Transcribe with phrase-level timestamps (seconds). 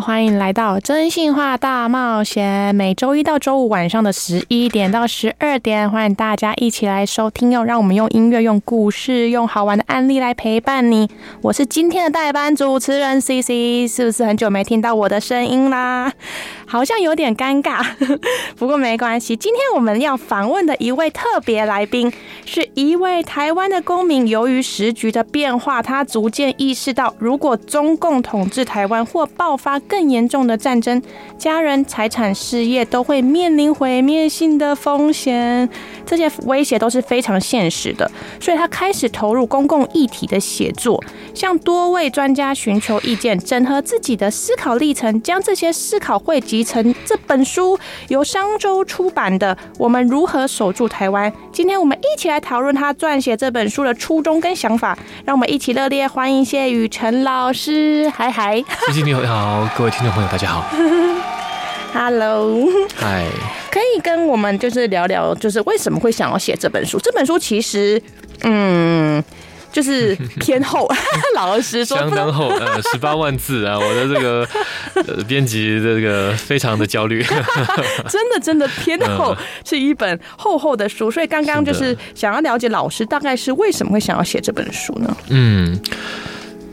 [0.00, 2.74] 欢迎来到征信话大冒险。
[2.74, 7.64] 每周一到周五晚上的十一点到十二点，欢迎大家一起来收听哟。
[7.64, 11.08] 让我们用音乐、用故事、用好玩的案例来陪伴你。
[11.42, 16.12] 我是今天的代班主持人 CC，是不是很久没听到我的声音啦？
[16.66, 17.84] 好像有点尴尬，
[18.56, 19.36] 不过没关系。
[19.36, 22.12] 今天我们要访问的一位特别来宾，
[22.46, 24.26] 是一位台湾的公民。
[24.26, 31.00] 由于时局的变化，他逐渐意识到，如果中共统治台湾或爆发更严重的战争，
[31.38, 35.68] 家人、财产、事业都会面临毁灭性的风险。
[36.04, 46.64] 这些威胁都是非常现实的，所以他开始投入公共议题的写作，向多位专家寻求意见，整合自己的思考历程，将这些思考汇集。
[46.64, 54.98] 成这本书由商周出版的《我们如何守住台湾》，今天我们一起来讨论他撰写这本书的初衷跟想法。
[55.26, 58.64] 让我们一起热烈欢迎谢宇程老师，嗨嗨！
[58.86, 60.64] 谢谢你好，各位听众朋友，大家好。
[61.92, 63.26] Hello，嗨
[63.72, 66.98] 可以跟我们就是聊聊，就是为什么会想要写这本书？
[67.00, 68.00] 这本书其实，
[68.42, 69.22] 嗯。
[69.72, 70.88] 就是偏厚，
[71.34, 73.76] 老实说，相当厚，呃，十八万字啊！
[73.76, 74.48] 我的这个
[74.94, 77.20] 呃编辑这个非常的焦虑，
[78.08, 79.36] 真的真的偏厚，
[79.68, 81.10] 是一本厚厚的书。
[81.10, 85.16] 所以刚刚就是想要了解老师大概是为什么会想要写这本书呢？
[85.30, 85.76] 嗯，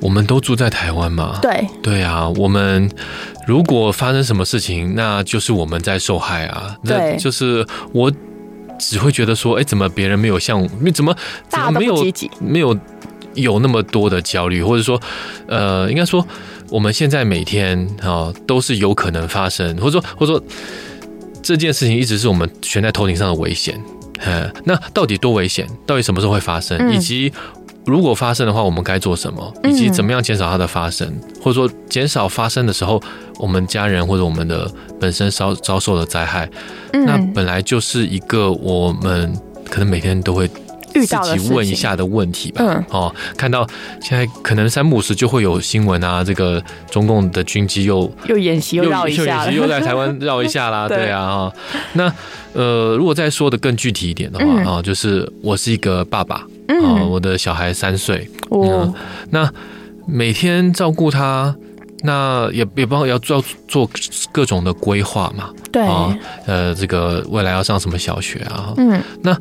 [0.02, 2.90] 我们都住在台湾嘛，对对啊，我们
[3.48, 8.12] 如果发生什么事情，那就是我们在受害啊，对，就是我。
[8.84, 11.16] 只会觉得说，哎，怎么别人没有像，怎么
[11.48, 12.04] 怎么没有
[12.40, 12.76] 没有
[13.36, 15.00] 有那么多的焦虑，或者说，
[15.46, 16.26] 呃，应该说
[16.68, 20.44] 我们现在每天啊都是有可能发生，或者说或者说
[21.44, 23.80] 这件事情一直是我们悬在头顶上的危险，
[24.26, 25.68] 嗯，那到底多危险？
[25.86, 26.92] 到底什么时候会发生？
[26.92, 27.32] 以及
[27.86, 29.54] 如果发生的话，我们该做什么？
[29.64, 31.12] 以及怎么样减少它的发生？
[31.42, 33.02] 或者说减少发生的时候，
[33.40, 36.50] 我们家人或者我们的本身遭遭受的灾害，
[36.92, 39.34] 那本来就是一个我们
[39.66, 40.50] 可能每天都会
[40.94, 42.64] 自己问一下的问题吧。
[42.66, 43.66] 嗯，哦，看到
[44.02, 50.88] 现在可能三不五时就会有新闻啊，这个中共的军机又又演习又绕一下，又在台湾绕一下啦。
[50.90, 51.52] 对啊，
[51.94, 52.12] 那
[52.54, 56.46] 呃，如果再说的更具体一点的话啊，就是我是一个爸爸。
[56.68, 58.94] 啊，我的小孩三岁，嗯，
[59.30, 59.52] 那
[60.08, 61.54] 每天照顾他，
[62.04, 63.90] 那也也包括要做做
[64.32, 65.84] 各种的规划嘛，对，
[66.46, 69.38] 呃，这个未来要上什么小学啊，嗯，那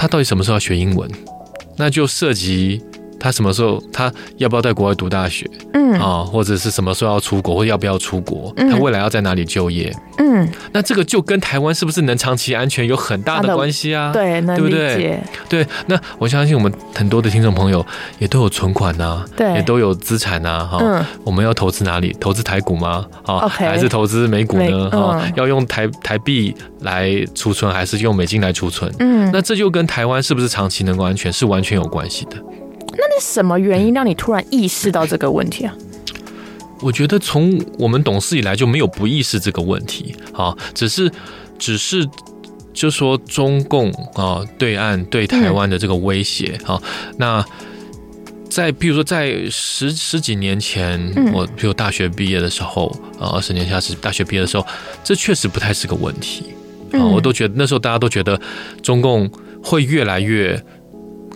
[0.00, 1.10] 他到底什么时候要学英文？
[1.76, 2.82] 那就涉及。
[3.20, 3.80] 他什么时候？
[3.92, 5.48] 他要不要在国外读大学？
[5.74, 8.52] 嗯啊，或者是什么时候要出国，或要不要出国？
[8.56, 9.94] 他未来要在哪里就业？
[10.18, 14.10] 嗯，那这个就跟台湾是不是能长期安全有很大的关系啊？
[14.12, 15.20] 对，对不对？
[15.48, 17.84] 对，那我相信我们很多的听众朋友
[18.18, 22.16] 也都有存款呐，对，也都有资产呐，哈，我们要投资哪里？
[22.20, 23.04] 投资台股吗？
[23.26, 24.90] 啊，还是投资美股呢？
[24.90, 28.90] 哈，要用台台币来储存，还是用美金来储存？
[29.00, 32.36] 嗯，那这就跟台湾是不是长期能够安全是完全有关系的。
[32.92, 35.74] 那你什么原因让你突然意识到这个问题啊？
[36.82, 41.12] 我觉得从我们懂事以来就没有不意识这个问题啊，只是
[41.58, 42.08] 只是
[42.72, 46.80] 就说中共啊对岸对台湾的这个威胁啊。
[47.18, 47.44] 那
[48.48, 50.98] 在比如说在十十几年前，
[51.32, 54.66] 我比如大学毕业的时候呃，二十年下是大学毕业的时候，
[55.04, 56.46] 这确实不太是个问题
[56.92, 57.04] 啊。
[57.04, 58.40] 我都觉得那时候大家都觉得
[58.82, 59.30] 中共
[59.62, 60.62] 会越来越。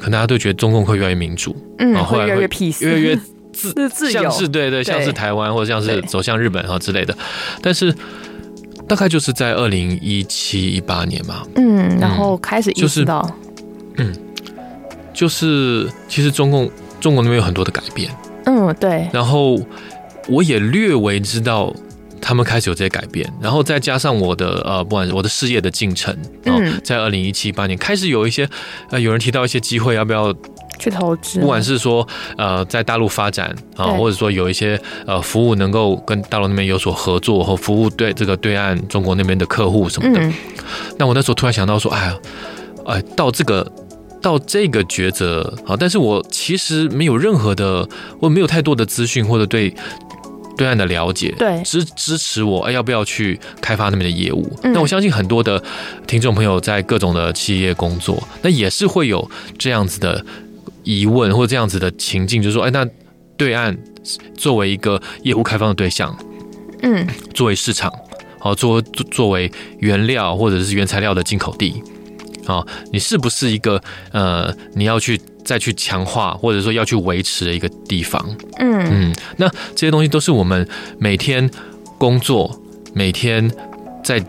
[0.05, 3.19] 可能大家都觉得中共会越来越民主，嗯，会越来越 peace，越来越
[3.55, 7.17] 自 自由，像是对对，像是台湾或者像是走向日本啊之类的。
[7.63, 7.91] 但是
[8.87, 13.27] 大概就是在二零一七一八年嘛，嗯，然后开始意识到，
[13.97, 14.15] 嗯，
[15.15, 18.15] 就是其实中共中国那边有很多的改变，
[18.45, 19.09] 嗯，对。
[19.11, 19.59] 然后
[20.29, 21.75] 我也略微知道。
[22.27, 26.17] 他们开始有这些改变，然后再加上我的呃，不管我的事业的进程，
[26.47, 28.49] 嗯，在二零一七八年开始有一些
[28.91, 30.33] 呃，有人提到一些机会，要不要
[30.79, 31.41] 去投资？
[31.41, 40.33] 不管是说呃，在大陆发展啊，或者说有一些呃服务能够跟大陆那边有所合作和服务对这个对岸中国那边的客户什么的。
[40.99, 42.19] 那我那时候突然想到说，哎呀，
[42.87, 43.73] 哎，到这个
[44.21, 47.89] 到这个抉择啊，但是我其实没有任何的，
[48.21, 49.75] 我没有太多的资讯或者对。
[50.57, 54.51] 对岸的了解，对支支持我，哎，要不要去开发那边的业务？
[54.63, 55.63] 嗯、那我相信很多的
[56.07, 59.29] 听众朋友在各种的企业工作，那也是会有
[59.59, 60.25] 这样子的
[60.83, 62.87] 疑问或者这样子的情境，就是说，哎，那
[63.37, 63.77] 对岸
[64.37, 66.17] 作为一个业务开放的对象，
[66.83, 67.93] 嗯，作为市场，
[68.39, 71.83] 好，作作为原料或者是原材料的进口地，
[72.47, 75.21] 啊，你是不是一个呃，你要去？
[75.45, 78.25] 再去强化，或者说要去维持的一个地方，
[78.59, 80.67] 嗯嗯，那这些东西都是我们
[80.99, 81.49] 每天
[81.99, 82.61] 工作、
[82.93, 83.51] 每天
[84.03, 84.25] 在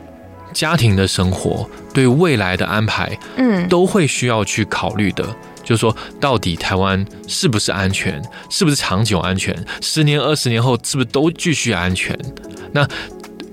[0.53, 5.25] 家庭的生活、对未来的安排，嗯，都会需要去考虑的。
[5.63, 8.21] 就是说，到底台湾是不是安全？
[8.49, 9.55] 是不是长久安全？
[9.81, 12.17] 十年、二十年后是不是都继续安全？
[12.71, 12.87] 那。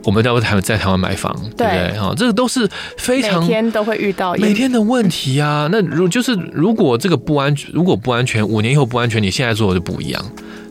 [0.04, 1.98] 我们在台在台湾买房，对不对？
[1.98, 5.68] 哈，这个都是非常每天都会遇到每天的问题啊。
[5.70, 10.24] 那如就是如果这个不安全，如果不安全，五年以后不安全，你现在做的就不一样。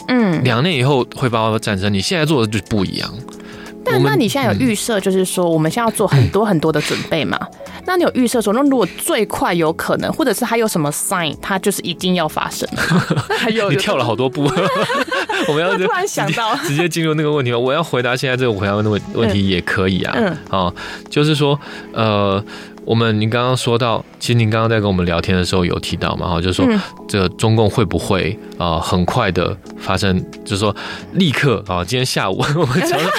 [0.07, 3.09] 嗯，两年以后会爆发战争，你现在做的就不一样。
[3.83, 7.37] 但那你现在有预设，就是说我们现在要做很多很多的准备嘛？
[7.41, 12.67] 嗯、那你有预设说，那如果最快有可能，或者是还有什么 sign，它就是一定要发生？
[13.37, 14.43] 还有你跳了好多步，
[15.47, 17.57] 我们要突然想到直接进入那个问题吗？
[17.57, 20.13] 我要回答现在这个我回答问的问问题也可以啊。
[20.15, 20.73] 嗯，啊，
[21.09, 21.59] 就是说，
[21.93, 22.43] 呃。
[22.83, 26.65] 我们您刚刚说到，其实您刚刚在跟我们聊天的时候有提到嘛，哈，就是说
[27.07, 30.75] 这个中共会不会啊很快的发生，就是说
[31.13, 33.09] 立刻啊，今天下午 我们讲了，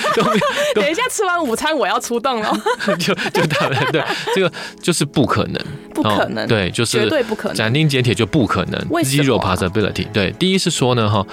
[0.75, 2.53] 等一下吃完午餐我要出动 了，
[2.99, 4.03] 就就打了，对，
[4.35, 5.63] 这个就是不可能，
[5.95, 11.27] 不可能，对，就是绝对不可能，斩钉截铁就不可能，zero possibility，对，第一是说呢，哈，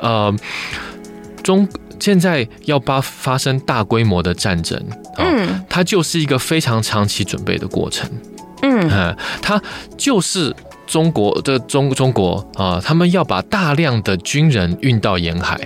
[0.00, 0.34] 呃，
[1.42, 1.66] 中。
[1.98, 4.80] 现在要发发生大规模的战争，
[5.18, 8.08] 嗯，它就是一个非常长期准备的过程，
[8.62, 9.60] 嗯，它
[9.96, 10.54] 就是
[10.86, 15.58] 中国的中中国啊，他们要把大量的军人运到沿海，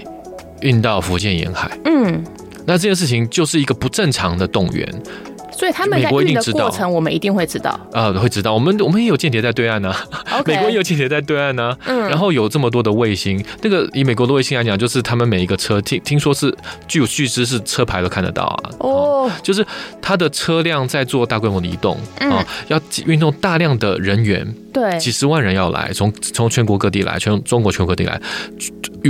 [0.63, 2.25] 运到福建沿海，嗯，
[2.67, 5.03] 那这件事情就是一个不正常的动员。
[5.53, 7.79] 所以他们在运的过程，我们一定会知道。
[7.93, 8.53] 啊，会知道。
[8.53, 9.95] 我们我们也有间谍在对岸呢。
[10.47, 11.77] 美国也有间谍在对岸呢。
[11.87, 12.09] 嗯。
[12.09, 16.55] 然后有这么多的卫星，那个以美国的卫星来讲，就是他们每一个车听听说是
[16.89, 18.71] 据有据知是车牌都看得到啊。
[18.79, 19.31] 哦。
[19.43, 19.65] 就是
[20.01, 28.21] 他的车辆在做大规模的移动啊，要运动大量的人员，对，几十万人要来，从从全国各地来，全中国全国各地来，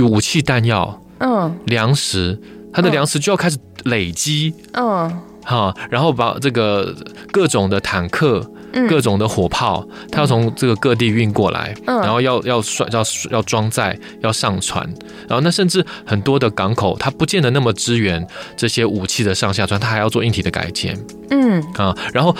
[0.01, 2.39] 武器弹药，嗯，粮食，
[2.73, 5.11] 他的粮食就要开始累积，嗯。
[5.43, 6.95] 哈，然后把这个
[7.31, 14.85] 各种的坦克、嗯、各种的火炮，它要从这个各地运过来，嗯、然后要要装要要装载，要上船，
[15.27, 20.97] 然后那甚至很多的港口，它不见得那么支援这些武器的上下船，它还要做硬体的改建，
[21.29, 21.61] 嗯。
[21.75, 22.35] 啊，然后。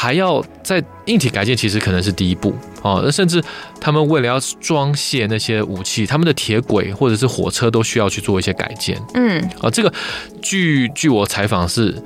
[0.00, 3.02] 还要在硬体改建，其实可能是第一步哦。
[3.04, 3.42] 那甚至
[3.80, 8.96] 他们为了要装卸那些武器，他们的铁轨或者是火车都需要去做一些改建。
[9.14, 9.92] 嗯，啊，这个
[10.40, 12.00] 据据我采访是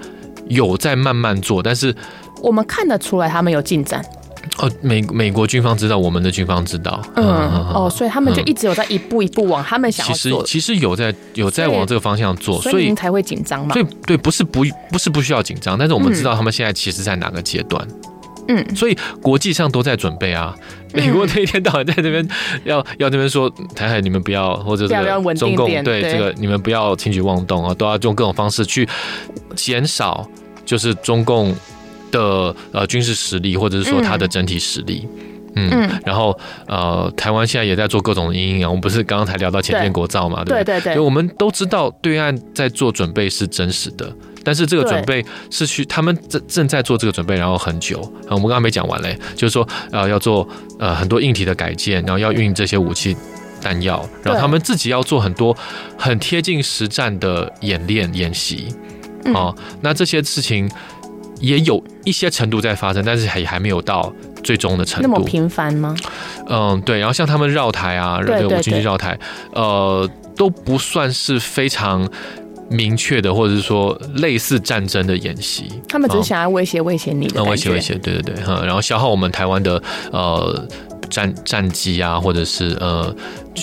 [0.48, 1.94] 有在慢慢做，但是
[2.40, 4.02] 我们看得出来他们有进展。
[4.58, 7.24] 哦，美美国军方知道，我们的军方知道，嗯，
[7.74, 10.42] 哦，所以他们就一直有在一步一步往他们想要做。
[10.44, 13.72] 其实其实有在有在往这个方向做，所以您才会紧张嘛。
[13.72, 17.86] 所以对，不是不不是不需要紧张，但是我们知道他们现在其实在哪个阶段。
[18.48, 20.54] 嗯，所以国际上都在准备啊。
[20.92, 22.28] 美国那一天到晚在那边
[22.64, 28.86] 要要那边说台海你们不要，或者这个中共对这个你们不要轻举妄动啊，都要用各种方式去
[29.54, 30.28] 减少，
[30.66, 31.54] 就是中共。
[32.12, 35.08] 的呃军事实力，或者是说它的整体实力，
[35.56, 36.00] 嗯，嗯。
[36.06, 36.38] 然后
[36.68, 40.64] 呃台湾现在也在做各种阴影啊，我们不是刚刚才聊到潜舰国造嘛，对不对？
[40.64, 44.14] 对对对，所以我们都知道对岸在做准备是真实的，
[44.44, 50.46] 但是这个准备是去他们正正在做这个准备，然后很久，我们刚刚没讲完嘞，就是说呃要做
[50.78, 53.16] 呃很多硬体的改建，然后要运这些武器
[53.60, 55.56] 弹药，然后他们自己要做很多
[55.96, 58.68] 很贴近实战的演练演习，
[59.34, 60.70] 哦，那这些事情。
[61.42, 64.10] 也有一些程度在发生，但是还还没有到
[64.42, 65.08] 最终的程度。
[65.08, 65.94] 那么频繁吗？
[66.48, 67.00] 嗯，对。
[67.00, 69.18] 然后像他们绕台啊，对对对，武军机绕台，
[69.52, 72.08] 呃，都不算是非常
[72.70, 75.68] 明确的，或者是说类似战争的演习。
[75.88, 78.62] 他们只是想要威胁威胁你的，威胁威胁，对对对，哈。
[78.64, 79.82] 然后消耗我们台湾的
[80.12, 80.66] 呃
[81.10, 83.14] 战战机啊，或者是呃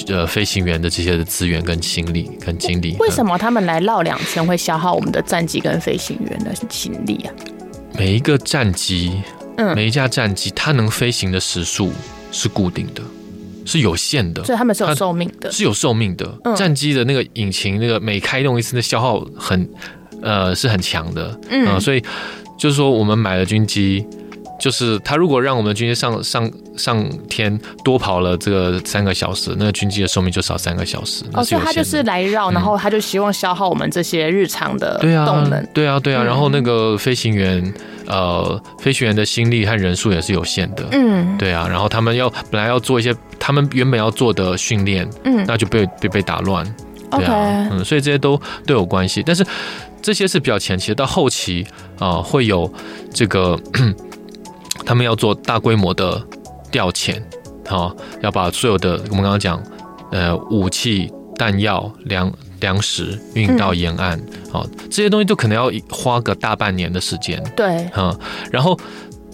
[0.09, 2.98] 呃飞行员的这些的资源跟心力跟精力。
[3.00, 7.31] 为什么他们来绕两圈会消耗我们的战机跟飞行员的心力啊？
[8.00, 9.22] 每一个战机，
[9.58, 11.91] 嗯，每一架战机，它能飞行的时速
[12.32, 13.03] 是固定的，
[13.65, 16.39] 是有限的，所以他们是有寿命的，是有寿命的。
[16.46, 19.70] 嗯、战机的那个引擎，那个每开动一次的消耗很，
[20.22, 22.01] 呃，是很强的，嗯、呃，所以
[22.58, 24.06] 就是说，我们买了军机，
[24.60, 31.24] 就是他如果让我们军机上上上天多跑了这个三个小时，那个军机的寿命就少三个小时。
[31.34, 35.66] 哦，所以他就是来绕，然后他就希望消耗我们这些日常的动能。
[35.74, 36.24] 对啊，对啊，对啊。
[36.24, 37.74] 然后那个飞行员，
[38.08, 40.86] 呃，飞行员的心力和人数也是有限的。
[40.92, 41.66] 嗯，对啊。
[41.70, 46.66] 然后他们要本来要做一些他们原本要做的训练，嗯，那就被被被打乱。
[47.12, 49.24] 对啊，嗯，所以这些都都有关系。
[49.25, 49.46] 但是
[50.01, 51.66] 这些是比较前期的，到后期
[51.98, 52.70] 啊，呃，会有
[53.13, 53.58] 这个。
[54.89, 56.19] 他们要做大规模的
[56.72, 57.22] 调遣，
[57.67, 59.62] 好，要把所有的我们刚刚讲，
[60.12, 64.19] 呃，武器、弹药、粮粮食运到沿岸，
[64.51, 67.39] 好，这些东西都可能要花个大半年的时间。
[67.55, 68.19] 对，嗯，
[68.51, 68.75] 然后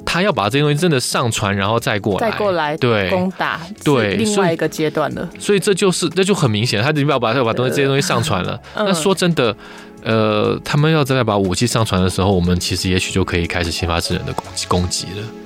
[0.05, 5.25] 他要把这些东西真的上传，然后再过来，再过来，对，攻打，对，另外一个阶段了。
[5.39, 8.59] 所以这就是，这就很明显，他就要把要把东西这些东西上传了。
[8.75, 9.55] 那说真的。
[10.03, 15.44] 呃，他们要再把武器上传的时候，我们其实也许就可以开始先发制人的攻击攻击了。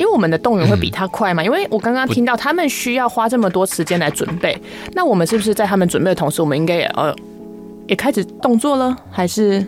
[0.00, 1.42] 因为我们的动员会比他快嘛？
[1.42, 4.58] 嗯、因为我刚刚听到他们需要花这么多时间来准备，
[4.94, 7.14] 那我们是不是在他们准备的同时，我们应该也呃
[7.86, 8.96] 也开始动作了？
[9.10, 9.62] 还是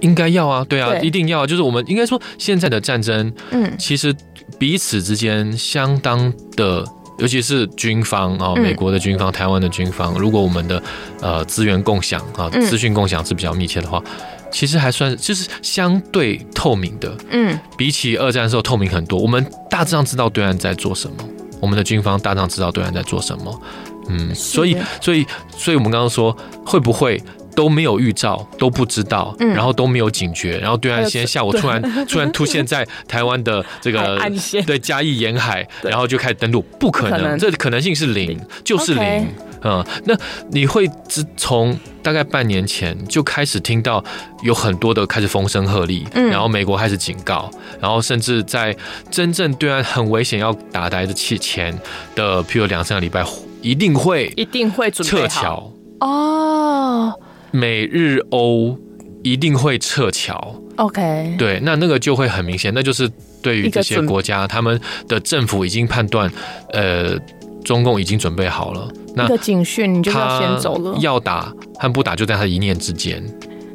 [0.00, 0.64] 应该要啊？
[0.66, 1.46] 对啊，对一定要。
[1.46, 4.14] 就是我们应该说，现在的战争，嗯，其实
[4.58, 6.82] 彼此之间相当的。
[7.16, 10.82] 尤其是军方啊，美国的军方、台湾的军方，如果我们的
[11.20, 14.02] 呃资源共享啊、资讯共享是比较密切的话，
[14.50, 17.16] 其实还算就是相对透明的。
[17.30, 19.16] 嗯，比起二战的时候透明很多。
[19.16, 21.16] 我们大致上知道对岸在做什么，
[21.60, 23.62] 我们的军方大致上知道对岸在做什么。
[24.08, 26.30] 嗯，所以，所以，所以我们刚刚说
[26.64, 27.20] 会不会？
[27.54, 34.20] 都没有预兆，都不知道，然后都没有警觉，然后对岸先下午突然突然突现在台湾的这个
[34.66, 39.26] 对嘉义沿海，然后就开始登陆，不可能，这可能性是零，就是零。
[39.66, 40.14] 嗯，那
[40.50, 44.04] 你会自从大概半年前就开始听到
[44.42, 48.76] 有很多的开始风声鹤唳，然后美国开始警告，然后甚至在
[49.10, 51.74] 真正对岸很危险要打来的期前
[52.14, 53.24] 的，譬如两三个礼拜，
[53.62, 55.72] 一定会一定会撤侨。
[56.00, 57.18] 哦。
[57.54, 58.76] 美日欧
[59.22, 63.08] 一定会撤侨，OK，对，那那个就会很明显，那就是
[63.40, 66.28] 对于这些国家，他们的政府已经判断，
[66.72, 67.16] 呃，
[67.64, 73.22] 中共已经准备好了，那个警讯你就要先走了，要打和不打就在他一念之间。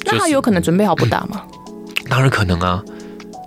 [0.03, 1.43] 那他有可能准备好不打吗？
[2.09, 2.83] 当然可能啊，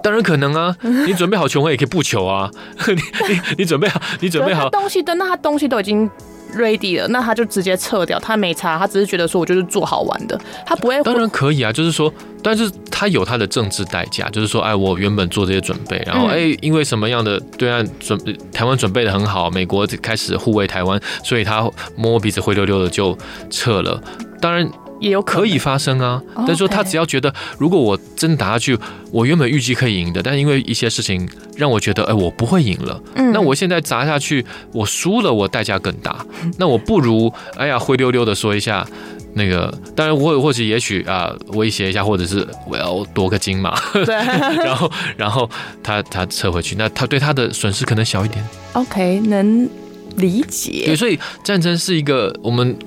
[0.02, 2.50] 当然可能啊， 你准备好求婚也可以不求啊，
[2.88, 6.10] 你你你准备好，你准备好东西的，那他东西都已经。
[6.54, 11.02] ready 了，那他就直接撤掉，他没差，他只是觉得说，我就是做好玩的，他不会。
[11.02, 18.20] 当然可以啊，就是说，但是他有他的政治代价，就是说，哎，我原本做这些准备，然后哎，因为什么样的对岸准
[18.52, 21.66] 台湾准备的很好，美国开始护卫台湾，所以他
[21.96, 23.16] 摸鼻子灰溜溜的就
[23.48, 23.98] 撤了。
[24.38, 24.70] 当然。
[25.02, 28.78] 也有可以发生啊，但是说他只要觉得，如果我真打下去，
[29.10, 33.02] 我原本预计可以赢的，但是因为一些事情让我觉得，哎，我不会赢了。
[33.16, 36.24] 嗯，那我现在砸下去，我输了，我代价更大。
[36.56, 38.86] 那我不如，哎呀，灰溜溜的说一下，
[39.34, 43.76] 那个，当然或或许也许啊，威胁一下，或者是我要夺个金嘛。
[43.92, 44.14] 对，
[44.64, 45.50] 然后然后
[45.82, 48.44] 他他撤回去，那他对他的损失可能小一点。
[48.74, 49.68] OK，能
[50.16, 50.84] 理解。
[50.86, 52.78] 对，所以战争是一个我们。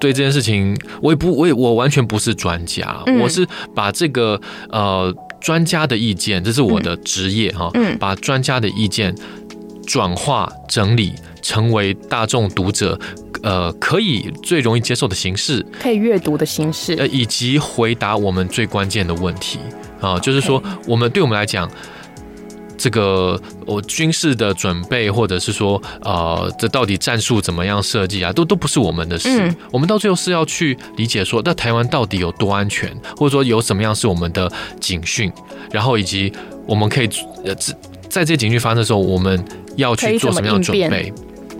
[0.00, 7.94] 对这件事情，我也不，我也我完全不是专家，嗯、我是把这个呃专家的意见，这是我的职业哈，嗯。
[7.94, 9.14] 嗯、把专家的意见
[9.86, 11.12] 转化整理
[11.42, 12.98] 成为大众读者
[13.42, 19.58] 呃可以最容易接受的形式，可以阅读的形式，呃，以及回答我们最关键的问题。
[20.00, 21.70] 啊、呃，就是说我们对我们来讲。
[22.78, 29.28] 这个我军事的准备，或者是说，呃，这到底战术怎么样设计啊，都都不是我们的事。
[29.30, 35.32] 嗯、我们到最后是要去理解说，那台湾到底有多安全，或者说有什么样是我们的警讯，
[35.72, 36.32] 然后以及
[36.66, 37.08] 我们可以
[37.44, 37.54] 呃，
[38.08, 39.42] 在这些警讯发生的时候，我们
[39.76, 41.12] 要去做什么样的准备？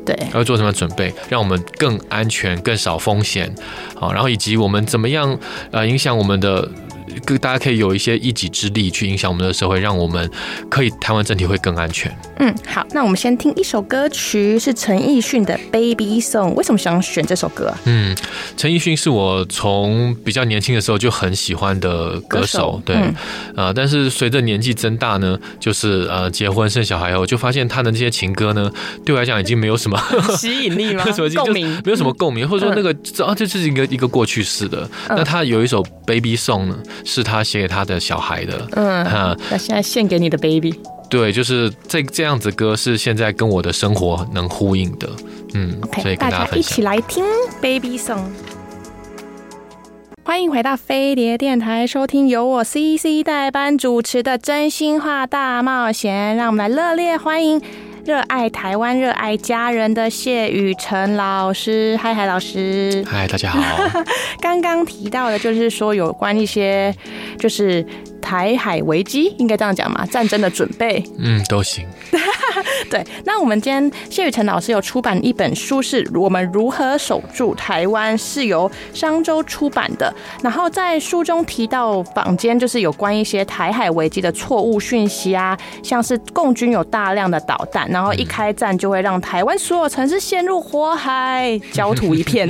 [0.04, 3.52] 对，要做什么样准备，让我们更安全、更少风险？
[3.94, 5.37] 好，然后以及我们怎么样
[5.70, 6.68] 呃影响我们的。
[7.40, 10.30] 大家可以有一些一己之力去影响我们的社会，让我们
[10.68, 12.14] 可以台湾整体会更安全。
[12.38, 16.50] 嗯，好，那我们先听一首歌曲，是陈奕迅的《Baby Song》。
[16.54, 17.78] 为什么想选这首歌啊？
[17.84, 18.16] 嗯，
[18.56, 23.14] 陈奕迅是我从比较年轻的时候就很喜欢的歌手，歌手对，啊、嗯
[23.66, 28.70] 呃，但是随着年纪增大呢，就是呃结婚生小孩后，就发现他的那些情歌呢，
[29.04, 29.98] 对我来讲已经没有什么
[30.36, 31.04] 吸引力吗？
[31.36, 32.90] 共鸣，没有什么共鸣，或者说那个
[33.25, 34.88] 啊，这是一个一个过去式的。
[35.08, 36.78] 嗯、那他有一首《Baby Song》呢？
[37.05, 40.75] 是他写给他的小孩的，嗯，那现在献给你的 baby，
[41.09, 45.09] 对，就是这这样子歌是现在跟我的生活能呼应的，
[45.55, 47.25] 嗯，Okay, 所以跟大家分享，大家一起来听
[47.61, 48.25] baby song。
[50.25, 57.62] 欢迎回到飞碟电台，收听由我 CC 代班主持的《真心话大冒险》，让我们来热烈欢迎
[58.06, 61.98] 热爱台湾、热爱家人的谢宇辰老师。
[62.00, 63.04] 嗨海，老师！
[63.04, 64.00] 嗨，大家好。
[64.40, 66.94] 刚刚提到的就是说有关一些，
[67.36, 67.84] 就是。
[68.22, 70.04] 台海危机应该这样讲嘛？
[70.04, 71.86] 战争的准备，嗯，都行。
[72.90, 80.12] 对，那我们今天谢宇辰老师有出版一本书，是我们如何守住台湾，是由商周出版的。
[80.42, 92.47] 然后在书中提到坊间就是有关一些台海危机的错误讯息啊，像是共军有大量的导弹，然后一开战就会让台湾所有城市陷入火海，焦土一片，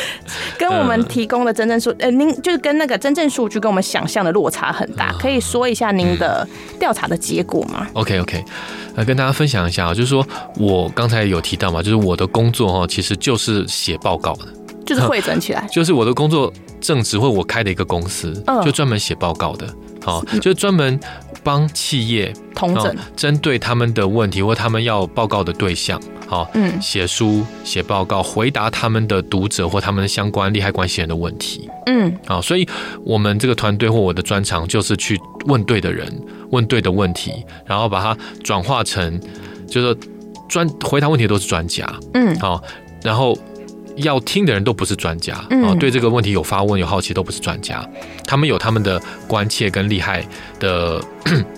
[0.58, 5.10] 跟我们提供的真正数，呃，您就是跟那个真正数据跟我们想象的落差很大。
[5.18, 6.46] 可以说一下您的
[6.78, 8.44] 调查的结果吗？OK OK，
[8.96, 10.26] 来跟大家分享一下啊，就是说
[10.58, 14.44] 我刚才有提到嘛，就是我的工作哈，其实就是写报告的，
[14.84, 18.30] 就是汇整起来， 就是我的工作正职或我开的一个公司，
[18.62, 19.66] 就专门写报告的，
[20.04, 21.00] 好，就专门
[21.42, 26.00] 帮企业统整，针对他们的问题或他们要报告的对象。
[26.26, 32.66] 好，嗯，写书、写报告，回答他们的读者或他们相关利害关系人的问题，嗯，好，所以
[33.04, 36.10] 我们这个团队或我的专长就是去问对的人，
[36.50, 39.20] 问对的问题，然后把它转化成，
[39.68, 39.94] 就是
[40.48, 42.62] 专回答问题的都是专家，嗯，好，
[43.02, 43.36] 然后
[43.96, 47.88] 要听的人都不是专家，啊，对这个问题有发问、有好奇都不是专家，
[48.26, 50.26] 他们有他们的关切跟厉害
[50.58, 51.02] 的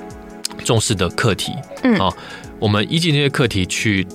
[0.65, 2.13] 重视的课题，嗯，啊，
[2.59, 4.07] 我们依据这些课题去。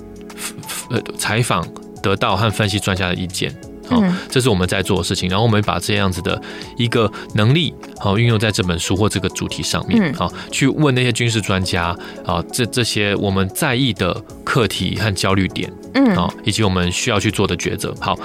[0.90, 1.64] 呃，采访
[2.02, 3.54] 得到和分析专家的意见，
[3.90, 5.28] 好，这是我们在做的事情。
[5.28, 6.40] 然后我们把这样子的
[6.76, 18.16] 一个能力，好，运用在这本书或这个主题上面，好，去问那些军事专家，啊，这这些我们在意的课题和焦虑点，嗯，好，以及我们需要去做的抉择，好。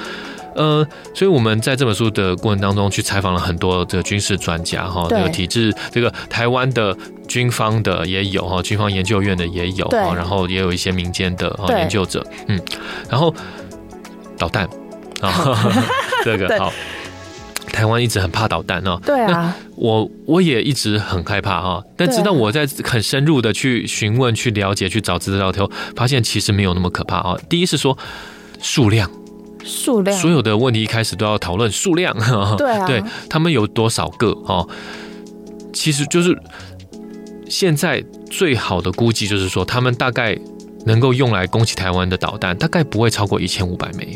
[0.55, 12.57] 呃，所以我们在这本书的过程当中，去采访了很多这个军事专家哈，这个体制，这个台湾的军方的也有哈，军方研究院的也有，然后也有一些民间的研究者，嗯，
[13.09, 13.35] 然后
[14.37, 14.65] 导弹
[15.27, 15.73] 啊，
[16.23, 16.73] 这个好，
[17.67, 27.37] 台湾一直很怕导弹哦，对啊，我我也一直很害怕哈，但直到我在很深入的去询问、去了解、去找资料之后，发现其实没有那么可怕啊。
[27.49, 27.97] 第一是说
[28.61, 29.09] 数量。
[29.67, 32.15] 数量，所有的问题一开始都要讨论数量，
[32.55, 34.69] 对啊，对他们有多少个哦？
[35.73, 36.37] 其实就是
[37.49, 40.37] 现在最好的估计就是说，他们大概
[40.85, 44.15] 能够用来攻击台湾的导弹，大概不会超过一千五百枚。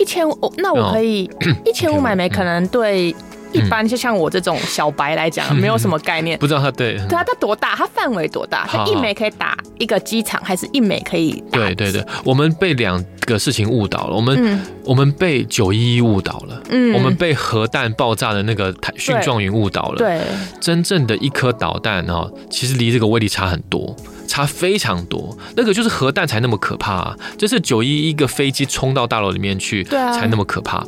[0.00, 1.30] 一千五，那我可以
[1.64, 3.14] 一千五买枚，可能对。
[3.52, 7.74] 一般就像我这种小白来讲， 没有什么概念，不知道它对对啊，它多大？
[7.74, 8.64] 它范围多大？
[8.70, 11.42] 它一枚可以打一个机场，还是一枚可以？
[11.50, 14.14] 对对对，我们被两个事情误导了。
[14.14, 19.96] 我们我们被九一一误导了，嗯，我们被核弹爆炸的那个蕈状云误导了。
[19.96, 20.20] 对，
[20.60, 23.96] 真正的一颗导弹哦，其实离这个威力差很多。
[24.30, 27.16] 差非常多，那个就是核弹才那么可怕啊！
[27.36, 30.86] 就是九一一个飞机冲到大楼里面去，才那么可怕。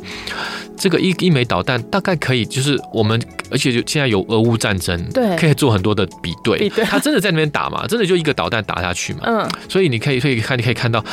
[0.77, 6.69] 这个一一枚导弹大概可以，就是我们，而且就现在有俄乌战争，对，可以做很多的比对。
[6.85, 7.85] 他真的在那边打嘛？
[7.91, 9.19] 真的就一个导弹打下去嘛？
[9.25, 11.03] 嗯，所以你可以可以看，你可以看到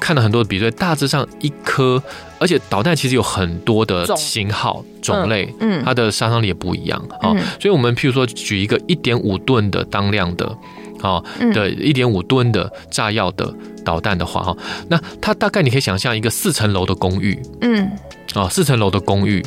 [0.00, 2.02] 看了很多的比对，大致上一颗，
[2.38, 7.36] 而且导弹其实有很多的型号种类，嗯，它的杀伤力也不一样啊。
[7.60, 10.56] 所以我们譬如说举一个一点五吨的当量的。
[11.00, 13.52] 好的，一点五吨的炸药的
[13.84, 14.56] 导弹的话，哈，
[14.88, 17.90] 那它大概你可以想象一个四层楼的公寓，嗯，
[18.34, 19.44] 啊，四层楼的公寓，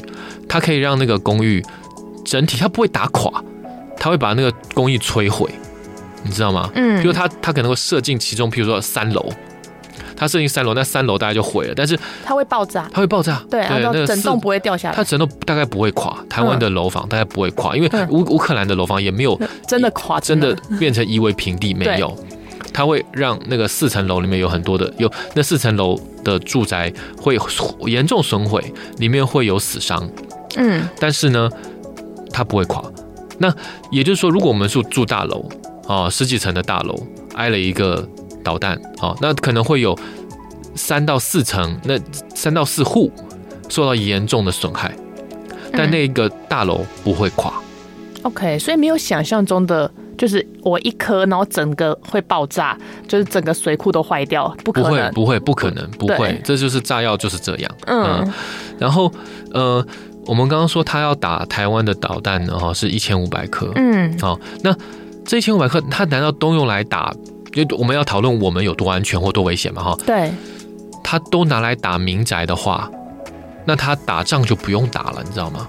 [0.47, 1.63] 它可以让那个公寓
[2.25, 3.43] 整体它不会打垮，
[3.97, 5.49] 它会把那个公寓摧毁，
[6.23, 6.69] 你知道吗？
[6.75, 9.31] 嗯，比如它它可能会射进其中，譬如说三楼。
[10.19, 11.73] 它设定三楼，那三楼大概就毁了。
[11.73, 14.95] 但是它会爆炸，它会爆炸，对，对，那个整栋不会掉下来。
[14.95, 22.13] 它整栋大概不会垮，台湾的楼房大概不会垮，因为乌乌克兰的楼房也没有真的垮，真的变成夷为平地，没有。
[22.73, 27.37] 它会让那个四层楼里面有很多的有那四层楼的住宅会
[27.87, 28.61] 严重损毁，
[28.97, 30.07] 里面会有死伤。
[30.57, 31.49] 嗯，但是呢，
[32.31, 32.83] 它不会垮。
[33.37, 33.51] 那
[33.89, 35.49] 也就是说，如果我们是住大楼
[35.87, 36.99] 啊，十几层的大楼
[37.35, 38.07] 挨了一个。
[38.49, 39.95] 导弹，好，那可能会有
[40.75, 41.99] 三到四层，那
[42.33, 43.11] 三到四户
[43.67, 44.91] 受到严重的损害，
[45.73, 47.53] 但那个大楼不会垮。
[48.23, 52.75] OK，所以没有想象中的，就是我一颗，然后整个会爆炸，
[53.07, 57.71] 就是整个水库都坏掉，不可能，不会，不可能，不会，这就是炸药就是这样。
[57.85, 58.27] 嗯，
[58.79, 59.11] 然后
[59.53, 59.85] 呃，
[60.25, 63.71] 我们刚刚说他要打台湾的导弹呢，哈，是一千五百颗。
[63.75, 64.75] 嗯，好，那
[65.23, 67.13] 这一千五百颗，他难道都用来打？
[67.53, 69.97] 因为我们要讨论我们有多安全或多危险嘛，哈。
[70.05, 70.31] 对。
[71.03, 72.89] 他都拿来打民宅的话，
[73.65, 75.67] 那他打仗就不用打了，你知道吗？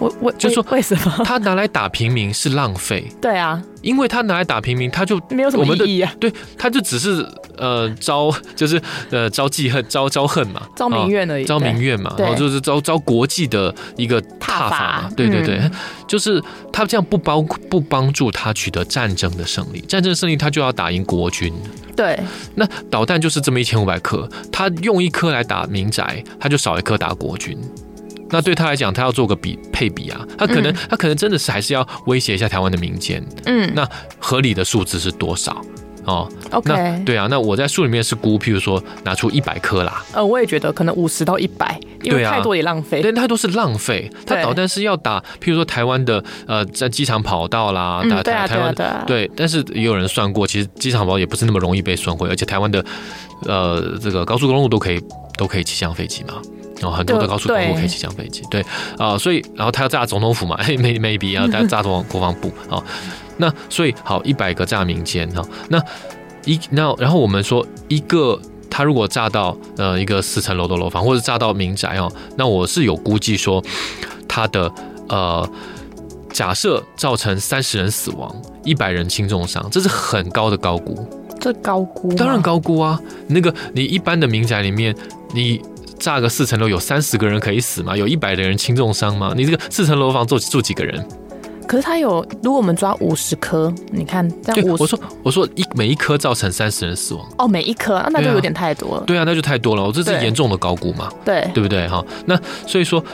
[0.00, 3.06] 我我就说为什么他拿来打平民是浪费？
[3.20, 6.12] 对啊，因为他拿来打平民，他就没有什么意义啊。
[6.18, 7.24] 对，他就只是
[7.58, 15.10] 呃招， 就是呃招记恨，招招恨嘛，招民怨而已，招民怨嘛，然后就是招招国际的一个挞伐嘛。
[15.14, 15.70] 对对对，嗯、
[16.08, 21.52] 就是他这样不帮不帮助他取得战争的胜利，战争胜利他就要打赢国军。
[21.94, 22.18] 对，
[22.54, 27.58] 那导弹就是这么一千五百颗，他用一颗来打民宅，他就少一颗打国军。
[28.30, 33.24] 那对他来讲，他要做个比配比啊，他可能、嗯、他可能真的是还是要威胁一下台湾的民间。
[33.46, 33.88] 嗯，那
[34.18, 35.60] 合理的数字是多少？
[36.06, 40.02] 哦，OK，那对啊，那我在书里面是估，譬如说拿出一百颗啦。
[40.14, 43.02] 呃，我也觉得可能五十到一百，因为太多也浪费。
[43.02, 44.10] 对，太多是浪费。
[44.26, 49.04] 他导弹是要打，譬如说台湾的呃，在机场跑道啦，打台台湾的。
[49.06, 52.82] 对，但是也有人算过，其实机场跑道也不是那么容易被损毁，而且台湾的
[53.44, 54.98] 呃这个高速公路都可以
[55.36, 56.40] 都可以起降飞机嘛。
[56.82, 58.62] 哦，很多的高速公路可以起降飞机，对
[58.96, 62.82] 啊、呃，所以然后他要炸总统府嘛，maybe maybe 啊，他要炸国国防部啊，
[63.36, 65.78] 那所以好一百个炸民间哈，那
[66.46, 68.40] 一那然后我们说一个
[68.70, 73.62] 他如果炸到呃一个四层楼的楼房或者炸到民宅哦，那我是有估计说
[74.26, 74.72] 他的
[75.08, 75.46] 呃
[76.32, 81.06] 假设造成三十人死亡，一百人轻重伤，这是很高的高估，
[81.38, 84.96] 这高估当然高估啊，那个你一般的民宅里面
[85.34, 85.60] 你。
[86.00, 87.96] 炸个四层楼，有三十个人可以死吗？
[87.96, 89.32] 有一百的人轻重伤吗？
[89.36, 91.06] 你这个四层楼房住住几个人？
[91.68, 99.04] 可是他有，如果我们抓五十颗，你看这样五，我说我说一每一颗造成三十人死亡哦，每一颗啊那就有点太多了。
[99.06, 102.04] 对啊，对啊，那就太多了，我这是严重的高估嘛，对对不对哈？
[102.26, 102.36] 那
[102.66, 103.04] 所以说，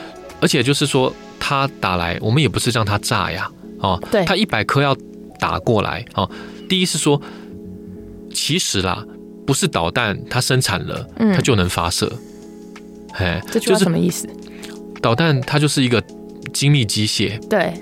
[0.40, 4.96] 而且就是说他打来，我们也不是让他炸呀，哦，对，他一百颗要
[5.38, 6.27] 打过来哦。
[6.66, 7.20] 第一是说，
[8.33, 9.05] 其实啦，
[9.46, 12.11] 不是导弹它生产了，它就能发射。
[12.11, 12.18] 嗯
[13.16, 14.29] 哎，这句话什么意思？
[15.02, 16.02] 导弹它就是一个
[16.52, 17.72] 精密机械，对，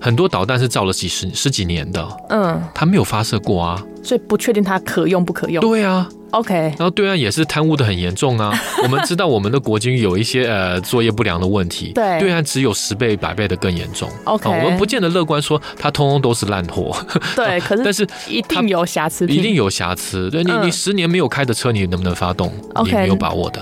[0.00, 5.60] 很多导弹是造了几十十几年的，嗯，它没有发射过啊，所以不确定它可用不可用。
[5.60, 8.52] 对啊，OK，然后对岸也是贪污的很严重啊。
[8.82, 14.08] 我们知道我们的国军有一些呃作业不良的问题，对，对岸只有十倍百倍的更严重。
[14.24, 16.96] OK，我们不见得乐观说它通通都是烂货，
[17.36, 20.28] 对， 可是但是一定有瑕疵，一定有瑕疵。
[20.30, 22.52] 对你，你十年没有开的车，你能不能发动？
[22.84, 23.60] 你没有把握的。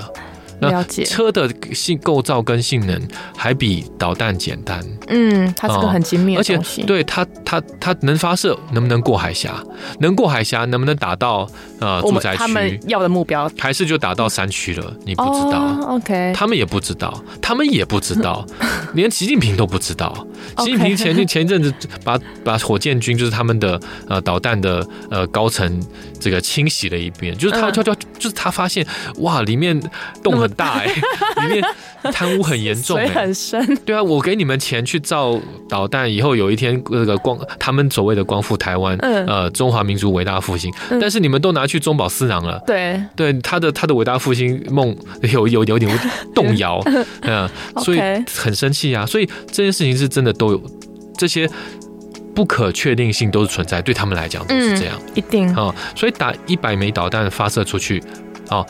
[0.71, 3.01] 了解，车的性构造跟性能
[3.37, 4.85] 还比导弹简单。
[5.09, 6.83] 嗯，它是个很精密的东西。
[6.83, 9.63] 而且，对它，它，它能发射，能不能过海峡？
[10.01, 11.49] 能过海峡，能不能打到
[11.81, 12.39] 呃住宅区？
[12.39, 14.95] 他们要的目标还是就打到山区了？
[15.05, 15.79] 你不知道。
[15.89, 18.47] OK，他们也不知道，他们也不知道，
[18.95, 20.27] 连习近平都不知道。
[20.59, 21.73] 习近平前前一阵子
[22.05, 25.81] 把把火箭军就是他们的呃导弹的呃高层
[26.19, 28.85] 这个清洗了一遍，就是他就就就是他发现
[29.19, 29.81] 哇里面
[30.23, 30.87] 动很大哎，
[31.47, 31.65] 里面
[32.13, 33.77] 贪污很严重，水很深。
[33.85, 35.39] 对啊，我给你们钱去造
[35.69, 42.63] 导弹，以后有一天那个光，他们所谓的光复台湾，呃，中华民族伟大复兴，但是你们都拿去中饱私囊了。
[42.67, 44.97] 对，对，他的他的伟大复兴梦
[45.33, 45.91] 有有有点
[46.35, 46.81] 动摇，
[47.23, 48.01] 嗯，所以
[48.35, 49.07] 很生气啊。
[49.07, 50.63] 所以这件事情是真的都有
[51.17, 51.49] 这些
[52.35, 55.75] 不可确定性都是存在，对他们来讲都是这样，一定啊。
[55.95, 58.03] 所以打一百枚导弹发射出去，
[58.49, 58.65] 啊。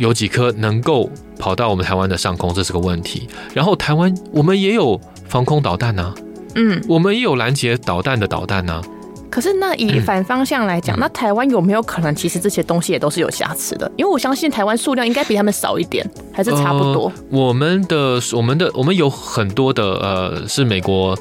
[0.00, 3.28] 有几颗能够跑到我们台湾的上空，这是个问题。
[3.52, 6.14] 然后台湾我们也有防空导弹呢，
[6.54, 8.82] 嗯，我们也有拦截导弹的导弹呢。
[9.28, 13.92] 可是那以反方向来讲，嗯、那台湾有没有可能其实这些东西也都是有瑕疵的？
[13.96, 17.04] 因为我相信台湾数量应该比他们少一点，还是差不多。
[17.04, 21.16] 呃、我们的我们的我们有很多的呃，是美国。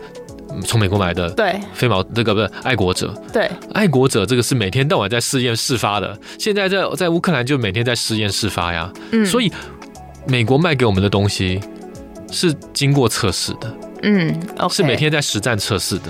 [0.62, 9.52] 从美国买的，对，飞毛这个不是爱国者，对，爱国者这个是每天到晚在试验试发的，现在在在乌克兰就每天在试验试发呀，嗯，所以
[10.28, 11.60] 美国卖给我们的东西
[12.32, 16.06] 是经过测试的，嗯，okay，是每天在实战测试的，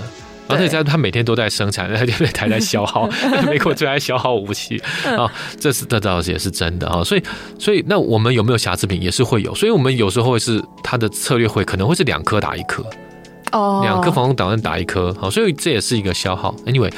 [0.48, 3.08] 而且在他每天都在生产，他就还在消耗，
[3.46, 4.82] 美国就在消耗武器。
[5.16, 7.22] 啊，这是这倒是也是真的啊，所以
[7.58, 12.84] 所以那我们有没有瑕疵品也是会有，所以我们有时候是他的策略会可能会是两颗打一颗。
[13.52, 16.54] 哦，两颗防空导弹打一颗，好，所以这也是一个消耗。
[16.66, 16.92] Anyway，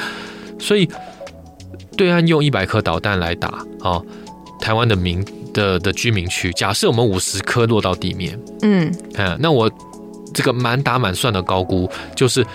[0.59, 0.89] 所以
[1.97, 4.05] 对岸用一百颗导弹来打，好，
[4.61, 9.71] 台湾的民的的居民区，假设我们五十颗落到地面，嗯，啊，那我
[10.35, 12.47] 这个满打满算的高估，就是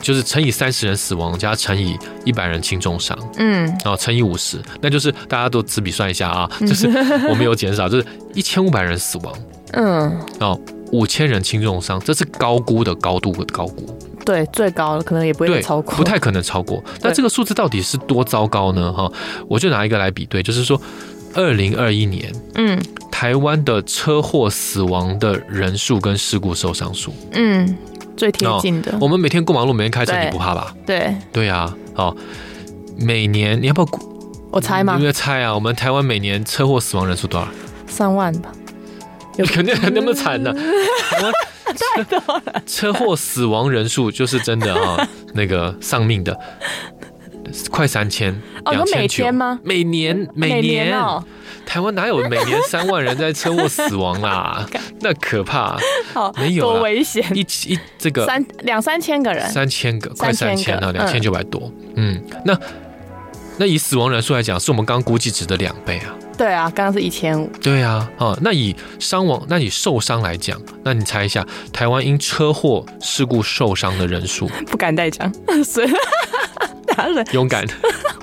[0.00, 6.86] 就是乘以三十人死亡加乘以一百人轻重伤，嗯，然后乘以五十，那就是大家都自笔算一下啊， 就是
[7.28, 9.34] 我没有减少，就是一千五百人死亡，
[9.72, 10.58] 嗯，哦。
[10.92, 13.86] 五千人轻重伤，这是高估的高度的高估。
[14.24, 16.82] 对，最高的可能也不会超过，不太可能超过。
[17.00, 18.92] 那这个数字到底是多糟糕呢？
[18.92, 19.10] 哈，
[19.48, 20.80] 我就拿一个来比对，就是说，
[21.34, 22.76] 二零二一年，嗯，
[23.10, 27.76] 台湾的车祸死亡的人数跟事故受伤数，嗯，
[28.16, 28.92] 最贴近的。
[29.00, 30.74] 我们每天过马路，每天开车，你不怕吧？
[30.84, 32.16] 对对呀，哦，
[32.98, 33.88] 每年你要不要？
[34.50, 34.96] 我猜吗？
[34.98, 35.54] 你要猜啊！
[35.54, 37.46] 我们台湾每年车祸死亡人数多少？
[37.86, 38.50] 三万吧。
[39.52, 40.54] 肯定那么惨呢？
[41.94, 42.62] 太多了。
[42.66, 46.38] 车祸死亡人数就是真的啊，那个丧命的
[47.70, 48.34] 快三千，
[48.70, 49.58] 两千九吗？
[49.62, 51.22] 每年每年哦，
[51.66, 54.66] 台湾哪有每年三万人在车祸死亡啦？
[55.00, 55.76] 那可怕，
[56.14, 57.24] 好，没有多危险！
[57.34, 61.70] 一一这个三两三千个人，三千个，快三千了，两千九百多。
[61.96, 62.58] 嗯，那
[63.58, 66.14] 那以死亡人数来讲，是我们刚估计值的两倍啊。
[66.36, 67.50] 对啊，刚刚是一千五。
[67.62, 74.46] 对啊，哦，那以伤亡，那以受伤来讲，那你猜一下，台湾因车祸事故受伤的人数？
[74.68, 75.32] 不敢再讲，
[75.64, 75.86] 是
[76.96, 77.26] 哪 人？
[77.32, 77.64] 勇敢，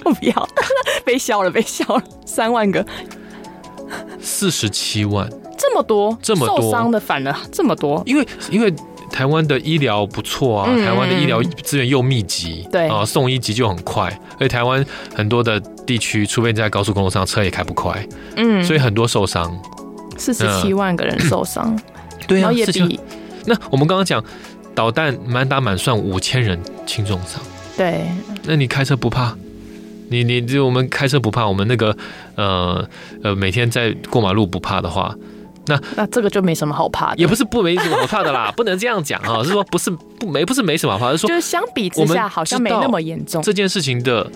[0.04, 0.49] 我不要，
[1.04, 2.86] 被笑了，被笑了，三万个，
[4.21, 8.73] 四十七万，这么多，这么多受伤的反而这么多，因为因为。
[9.13, 14.08] 台湾的医疗不错啊，台湾的医疗资源又密集，对啊，送医急救很快。
[14.34, 19.56] 而且台湾很多的地区，除非你在高速公路上，车也开不快，嗯，所以很多受伤，
[20.17, 21.80] 四十七万个人受伤，
[22.28, 22.99] 对啊，也比
[23.45, 24.21] 那我们刚刚讲
[24.73, 27.39] 导弹满打满算五千人轻重伤，
[27.78, 28.08] 对，
[28.45, 29.38] 那你开车不怕？
[30.10, 31.95] 你你就我们开车不怕，我们那个
[32.36, 32.84] 呃
[33.23, 35.15] 呃每天在过马路不怕的话。
[35.67, 43.41] 那那这个就没什么好怕的，也不是不没什么好怕的啦， 不能这样讲啊，是说不是不没不是没什么好怕，是说就是相比之下好像没那么严重。
[43.41, 44.30] 这件事情的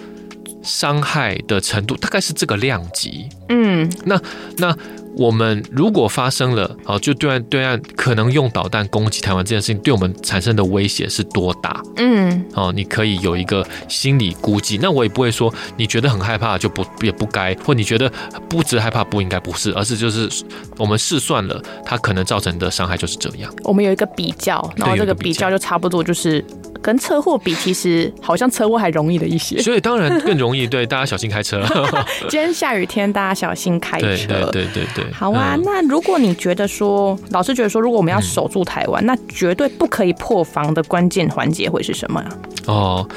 [0.62, 4.20] 伤害的程度大概是这个量级，嗯，那
[4.58, 4.78] 那。
[5.18, 11.82] 我们如果发生了，哦，就对岸对岸可能用导弹攻击台湾这件事情，对我们产生的威胁是多大？
[11.96, 14.78] 嗯，哦，你可以有一个心理估计。
[14.80, 18.12] 那我也不会说你觉得很害怕就不也不该，或你觉得
[18.48, 20.30] 不值害怕不应该，不是，而是就是
[20.78, 23.52] 我们试算了，它可能造成的伤害就是这样。
[23.64, 26.46] 我们有一个比较，然后这个比较就差不多就是。
[26.88, 30.65] 跟车祸比，其实好像车祸还容易了一些，所以当然更容易。
[30.65, 31.62] 对，大家小心开车。
[32.30, 34.06] 今天下雨天，大家小心开车。
[34.06, 35.12] 对对对对对。
[35.12, 42.30] 好啊，嗯、那如果你觉得说，老师觉得说，如果我们要守住台湾，嗯、那绝对不可以破防的关键环节会是什么啊？
[42.67, 43.10] 哦，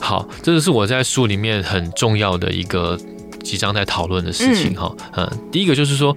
[0.00, 2.98] 好，这就是我在书里面很重要的一个
[3.44, 4.92] 即将在讨论的事情哈。
[5.14, 6.08] 嗯，嗯，第一个就是说，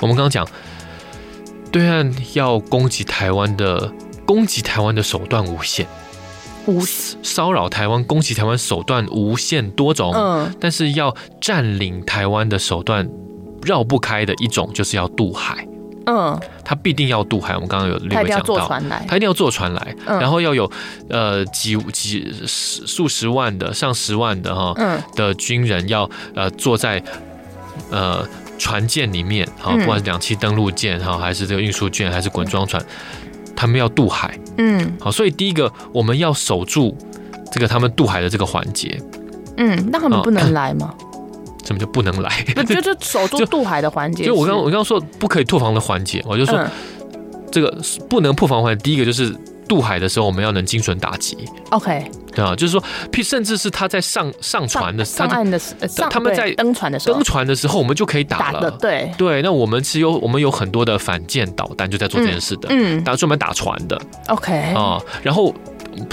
[0.00, 0.46] 我们刚刚讲，
[1.72, 3.90] 对岸要攻击台湾的
[4.26, 5.86] 攻击台湾的手段无限。
[6.66, 6.82] 无
[7.22, 13.08] 骚扰台湾、攻击台湾手段无限多种，嗯，但是要占领台湾的手段
[13.62, 15.66] 绕不开的一种，就是要渡海，
[16.06, 17.54] 嗯，他必定要渡海。
[17.54, 20.70] 我们刚刚有略微讲到，他一定要坐船来，他一定要坐船来，嗯，然后要有
[21.08, 27.02] 呃几几数十万的、上十万的哈，嗯，的军人要呃坐在
[27.90, 28.26] 呃
[28.58, 32.84] 船舰里面，哈，不管是两栖登陆舰哈，还是这个运输舰，还是滚装船。
[33.56, 36.96] 他们要渡海，嗯，好，所以第一个我们要守住
[37.50, 39.00] 这个他们渡海的这个环节，
[39.56, 40.94] 嗯，那他们不能来吗？
[41.64, 42.30] 怎么就不能来？
[42.64, 44.24] 就就守住 渡海的环节。
[44.24, 46.64] 就我刚我刚刚说不可以破防的环节，我就说
[47.50, 47.76] 这个
[48.08, 48.82] 不能破防环节。
[48.82, 49.34] 第一个就是
[49.66, 51.36] 渡海的时候，我们要能精准打击。
[51.70, 52.08] OK。
[52.36, 52.84] 对啊，就是说，
[53.24, 55.58] 甚至是他在上上船的上岸的，
[56.10, 58.70] 他们在登船的时候，登船的时候，我们就可以打了。
[58.72, 63.98] 对对，那我们是有我们有很多的反舰导弹就在做这件事的，嗯，打专门打船的。
[64.28, 65.54] OK 啊，然后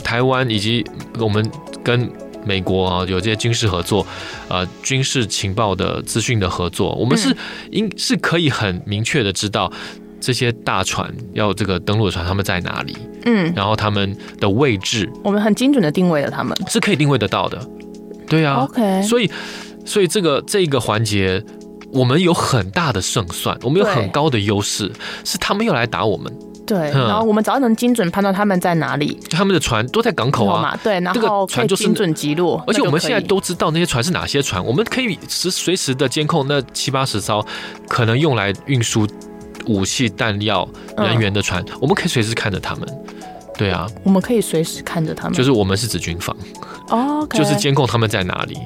[0.01, 0.85] 台湾以及
[1.19, 1.45] 我们
[1.83, 2.09] 跟
[2.45, 4.07] 美国啊有这些军事合作，
[4.47, 7.35] 呃，军事情报的资讯的合作，我们是
[7.71, 9.69] 应是可以很明确的知道。
[10.23, 12.95] 这些大船要这个登陆的船，他们在哪里？
[13.25, 17.59] 嗯，然后他们的位置，我们很精准的定位了他们，是可以定位得到的。
[18.29, 19.01] 对啊，OK。
[19.01, 19.29] 所以，
[19.83, 21.43] 所以这个这一个环节，
[21.91, 24.89] 我们有很大的胜算，我们有很高的优势，
[25.25, 26.33] 是他们要来打我们。
[26.65, 37.45] 对，然后我们只要能精准判断他们在哪里，他们的船都在港口啊，对，然后这个船就是精准击落，而且我们现在都知道那些船是哪些船，我们可以随随时的监控那七八十艘
[37.89, 39.05] 可能用来运输。
[39.67, 42.87] 武器、弹药、人员的船，嗯、我们可以随时看着他们。
[43.55, 45.33] 对啊，我们可以随时看着他们。
[45.33, 46.35] 就是我们是指军方
[46.89, 48.57] 哦， okay、就是监控他们在哪里。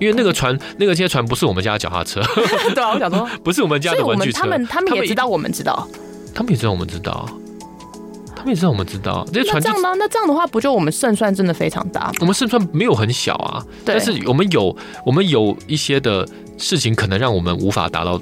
[0.00, 2.20] 因为那个船，那个这些船不是我们家的脚踏车。
[2.74, 4.40] 对啊，我想说， 不是我们家的文具车。
[4.40, 5.86] 他们他们也知道我们知道，
[6.34, 7.28] 他们也知道我们知道，
[8.34, 9.24] 他们也知道我们知道。
[9.32, 9.92] 这些船这样吗？
[9.98, 12.10] 那这样的话，不就我们胜算真的非常大？
[12.20, 18.20] 我们胜算没有很小啊，但是我们有我们有一些的事情，可能让我们无法达到。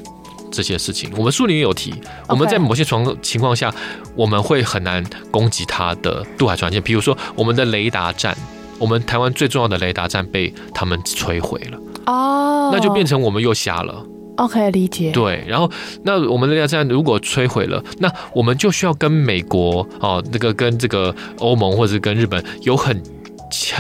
[0.51, 1.95] 这些事情，我们书里面有提。
[2.29, 3.73] 我们在某些情情况下，
[4.15, 6.81] 我们会很难攻击他的渡海船舰。
[6.83, 8.37] 比如说，我们的雷达站，
[8.79, 11.79] 我们台湾最重要的雷达站被他们摧毁了。
[12.07, 14.05] 哦，那就变成我们又瞎了。
[14.37, 15.13] OK，理解。
[15.13, 15.71] 对，然后
[16.03, 23.03] 那我们的雷达站如果摧毁了，那我们就需要跟美国哦，那个跟这个欧盟或者是跟日本有很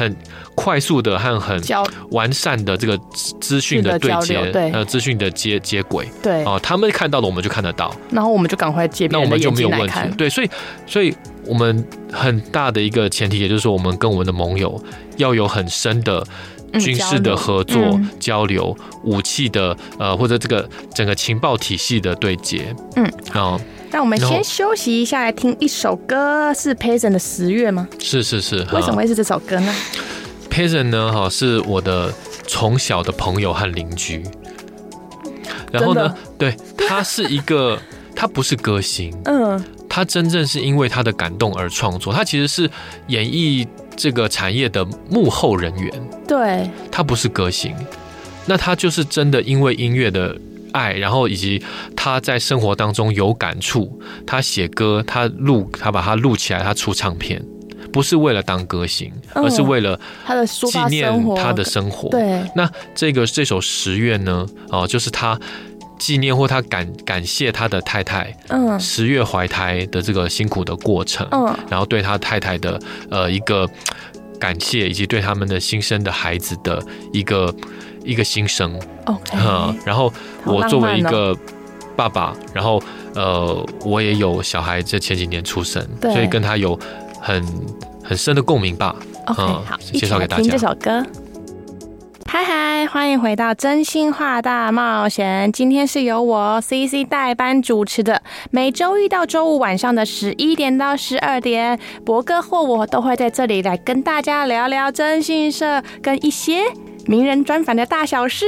[0.00, 0.16] 很
[0.54, 1.60] 快速的和很
[2.10, 2.98] 完善的这个
[3.40, 10.00] 资讯的对接，对，呃，资讯的接接轨，对，哦，他们看到了，我们就看得到，然后我们就赶快接，那我们就没有问题。
[10.16, 10.50] 对，所以，
[10.86, 11.14] 所以
[11.46, 14.82] 我们很大的一个前提，也就是说，我们跟我们的盟友
[15.18, 16.26] 要有很深的。
[16.78, 27.88] 军事的合作、嗯、交流、武器的呃，或者这个整个情报体系的对接，嗯，好，那我们先休息一下，来听一首歌，是 Peasant 的十月吗？
[27.98, 29.74] 是是是，为什么会是这首歌呢
[30.50, 32.12] ？Peasant 呢，哈，是我的
[32.46, 34.22] 从小的朋友和邻居，
[35.72, 37.78] 然后呢，对，他是一个，
[38.14, 42.70] 他不是歌星，嗯，他真正是因为他的感动而创作，他其实是
[43.08, 43.66] 演绎。
[44.00, 45.92] 这个产业的幕后人员，
[46.26, 47.76] 对，他不是歌星，
[48.46, 50.34] 那他就是真的因为音乐的
[50.72, 51.62] 爱，然后以及
[51.94, 57.44] 他在生活当中有感触，他写歌，他录，他把它录起来，他出唱片，
[57.92, 62.08] 不是为了当歌星，而是为了他的纪念他的生活。
[62.08, 65.38] 对，那这个这首十月呢，哦，就是他。
[66.00, 73.68] 纪念或他感感谢他的太太，嗯，十月怀胎的这个辛苦的过程，嗯，然后对他太太的呃一个
[74.40, 76.82] 感谢，以及对他们的新生的孩子的
[77.12, 77.54] 一个
[78.02, 80.10] 一个心声，OK，嗯，然后
[80.46, 81.36] 我作为一个
[81.94, 82.82] 爸爸，然后
[83.14, 86.78] 呃我也有小孩，这前几年出生，所以跟他有
[87.20, 87.44] 很
[88.02, 90.42] 很深的共鸣吧，OK，好，介绍给大家。
[90.42, 91.04] 听这首歌。
[92.92, 95.52] 欢迎回到真心话大冒险。
[95.52, 106.64] 今天是由我 CC 代班主持的，每周一到周五晚上的十一点到十二点，博哥或我都会在这里来跟大家聊聊征信社跟一些
[107.06, 108.44] 名人专访的大小事。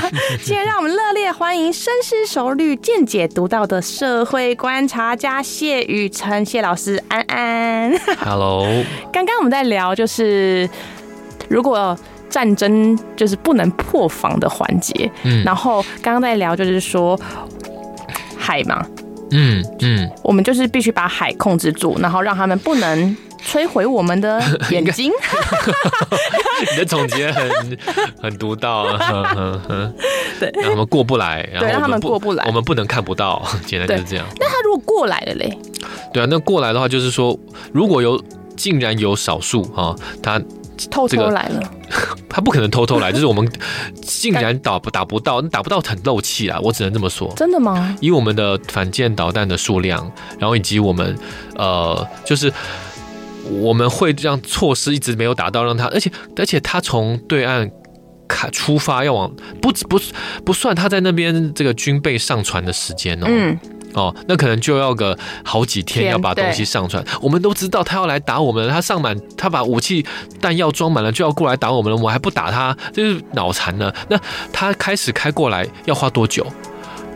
[0.44, 7.98] 今天让我们热烈欢迎深思熟虑、见解独到的社会观察家谢宇程谢老师，安安。
[8.20, 8.66] Hello，
[9.10, 10.68] 刚刚我们在聊，就是
[11.48, 11.98] 如果。
[12.28, 17.18] 战争就是不能破防的环节，嗯，然后刚刚在聊就是说
[18.38, 18.84] 海嘛，
[19.30, 25.10] 嗯嗯，我们就是必须把海控制住，然后让他们不能摧毁我们的 眼睛。
[26.70, 27.78] 你的总结很
[28.20, 29.62] 很独到啊，
[30.40, 34.26] 对，让他们过不来，然后让他们过不来，我们不能看不到，简单就是这样。
[34.40, 35.58] 那他如果过来了嘞？
[36.12, 37.38] 对啊，那过来的话就是说，
[37.72, 38.20] 如果有
[38.56, 40.40] 竟然有少数啊，他。
[40.90, 41.72] 偷偷来了，
[42.28, 43.50] 他不可能偷偷来， 就是我们
[44.00, 46.58] 竟然打不打不到，打不到很漏气啊！
[46.62, 47.32] 我只能这么说。
[47.36, 47.96] 真的吗？
[48.00, 51.18] 以我们的反舰导弹的数量，然后以及我们
[51.56, 52.52] 呃，就是
[53.50, 57.70] 我们会这样措施一直没有打到，让他，而且而且他从对岸
[58.28, 60.00] 开出发要往不不
[60.44, 63.26] 不算他在那边这个军备上船的时间哦。
[63.28, 63.58] 嗯。
[63.98, 67.04] 哦，那可能就要个好几天要把东西上传。
[67.20, 70.06] 我们都知道他要来打我们，他上满，他把武器
[70.40, 71.96] 弹药装满了，就要过来打我们了。
[71.96, 73.92] 我们还不打他，就是脑残呢。
[74.08, 74.18] 那
[74.52, 76.46] 他开始开过来要花多久？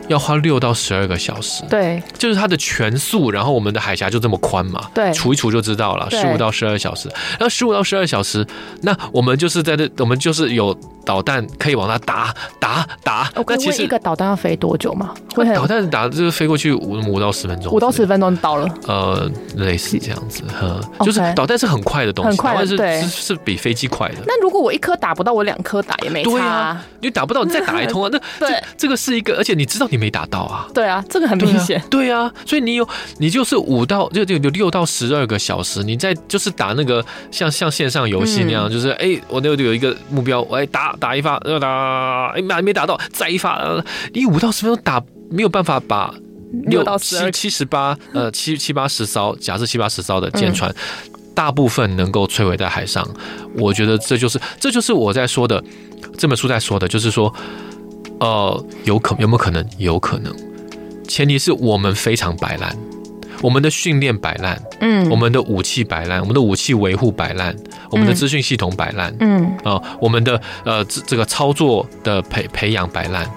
[0.09, 7.07] 要花六到十二个小时，对，就是它的全速，然后我们的海峡就这么宽嘛，对，除一除就知道了，十五到十二小时，
[7.39, 8.45] 然后十五到十二小时，
[8.81, 13.31] 那我们就是在这，我们就是有导弹可以往那打打打。
[13.47, 15.13] 那其实一个导弹要飞多久吗？
[15.33, 24.15] 会导弹打就是飞过去五五到十分钟，五到十分钟到了，呃，类似这样子，呵，就是导弹是很快的东西，很快是是是比飞机快的。
[24.25, 29.87] 那如果我一颗打不到，我两颗打也没差，对啊，你打不到，你再打一通啊， 那这，这个是一个，而且你知道。
[29.93, 30.65] 你没打到啊？
[30.73, 31.79] 对啊，这个很明显。
[31.87, 32.87] 对啊，所以你有
[33.19, 43.61] 你就是五到就就有六到十二个小时，你在就是打那个像像线上游戏那样，就是哎，我那有一个目标，我哎打打一发，又打，哎没没打到，再一发，
[44.13, 46.13] 你五到十分钟打没有办法把
[46.65, 50.73] 六到七七十八呃七七八十艘，假设七八十艘的舰船，
[51.33, 53.07] 大部分能够摧毁在海上。
[53.55, 55.63] 我觉得这就是这就是我在说的
[56.17, 57.33] 这本书在说的，就是说。
[58.19, 59.65] 呃，有可有没有可能？
[59.77, 60.33] 有可能，
[61.09, 62.73] 前提是我们非常摆烂，
[63.41, 67.55] 我们的训练摆烂，嗯，我们的武器摆烂，我们的武器维护摆烂，
[67.89, 73.29] 我们的资讯系统摆烂，嗯，啊、呃，我们的呃这这个操作的培培养摆烂，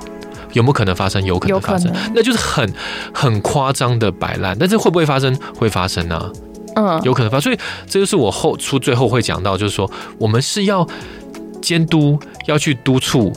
[0.52, 1.24] 有没有可能发生？
[1.24, 1.60] 有可能。
[1.60, 2.72] 发生，那就是很
[3.12, 5.34] 很夸张的摆烂，但是会不会发生？
[5.56, 6.30] 会发生啊，
[6.76, 10.86] 嗯，有可能发生，所以这就是我后出最后会讲到，就是说我们是要
[11.60, 13.32] 监督，要去督促。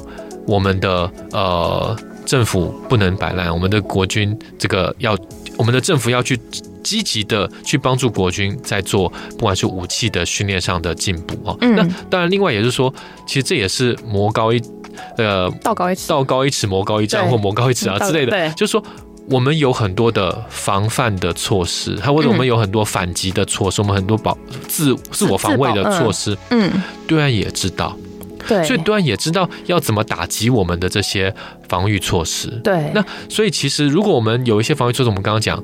[0.48, 1.96] 我们的呃
[2.26, 5.16] 政府不能摆烂，我们的国军这个要，
[5.60, 6.40] 我们的政府要去
[6.82, 11.58] 积极的去帮助国军在做不管是武器的训练上的进步哦。
[11.60, 11.76] 嗯。
[11.76, 12.92] 那当然，另外也是说，
[13.28, 14.62] 其实这也是魔高一
[15.18, 18.32] 呃，道高一尺，道高一尺，魔高一丈，或魔高一尺啊之类的。
[18.32, 18.82] 对，就是说
[19.30, 24.38] 我们有很多的防范的措施，还或者我们有很多反击的措施，我们很多保
[24.70, 26.38] 自自我防卫的措施。
[26.52, 26.72] 嗯，
[27.06, 27.98] 对岸也知道。
[28.48, 31.34] 对，所以对岸也知道要怎么打击我们的这些
[31.68, 32.50] 防御措施。
[32.64, 35.64] 对，那所以其实如果我们有一些防御措施，我们刚刚讲，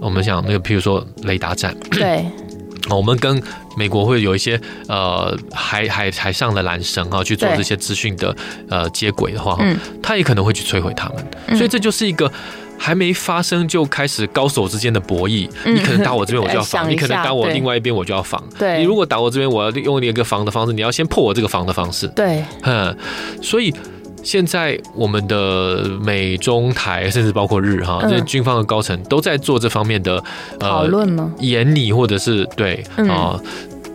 [0.00, 2.24] 我们想那个，譬如说雷达站，对，
[2.90, 3.42] 我们跟
[3.76, 8.34] 美国会有一些呃海海海上的缆绳啊去做这些资讯的
[8.68, 11.56] 呃接轨的话，嗯，他也可能会去摧毁他们。
[11.56, 12.30] 所以这就是一个。
[12.78, 18.42] 还没发生就开始高手之间的博弈，你可能打我这边，我就要防； 你可能打我另外一边，我就要防。
[18.58, 22.06] 对，你如果打我这边，我要用一个防的方式，你要先破我这个防的方式。
[22.08, 22.96] 对，嗯，
[23.42, 23.74] 所以
[24.22, 30.22] 现在我们的美中台，甚至包括日哈，这些军方的高层都在做这方面的
[30.60, 31.32] 讨论吗？
[31.40, 33.40] 演你或者是对啊，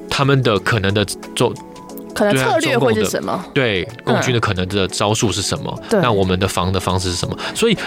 [0.09, 1.05] 他们的可能的
[1.35, 1.53] 做
[2.13, 3.45] 可能策略会是什么？
[3.53, 5.81] 对，共军的可能的招数是什么？
[5.91, 7.37] 那我们的防的方式是什么？
[7.55, 7.77] 所以。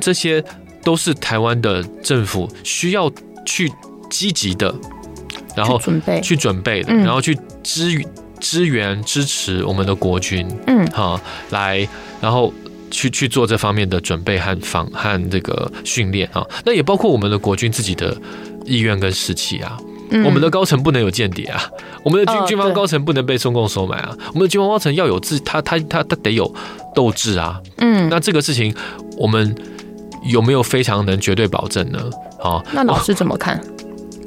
[0.00, 0.42] 这些
[0.82, 3.10] 都是台湾的政府需要
[3.44, 3.70] 去
[4.08, 4.74] 积极的，
[5.54, 8.08] 然后准备去准备的，然后去支援、
[8.40, 11.20] 支援、支持我们的国军，嗯，哈，
[11.50, 11.86] 来，
[12.20, 12.52] 然后
[12.90, 16.46] 去去做这方面的准备和防和这个训练啊。
[16.64, 18.16] 那也包括我们的国军自己的
[18.64, 19.76] 意愿跟士气啊。
[20.24, 21.62] 我们的高层不能有间谍啊，
[22.02, 26.50] 我们的军军方高层不能被中共收买啊，我们的军方高层要有自他他他他得有
[26.94, 27.60] 斗志啊。
[27.76, 28.74] 嗯，那这个事情
[29.18, 29.54] 我们。
[30.22, 31.98] 有没有非常能绝对保证呢？
[32.38, 33.60] 好，那老师怎么看？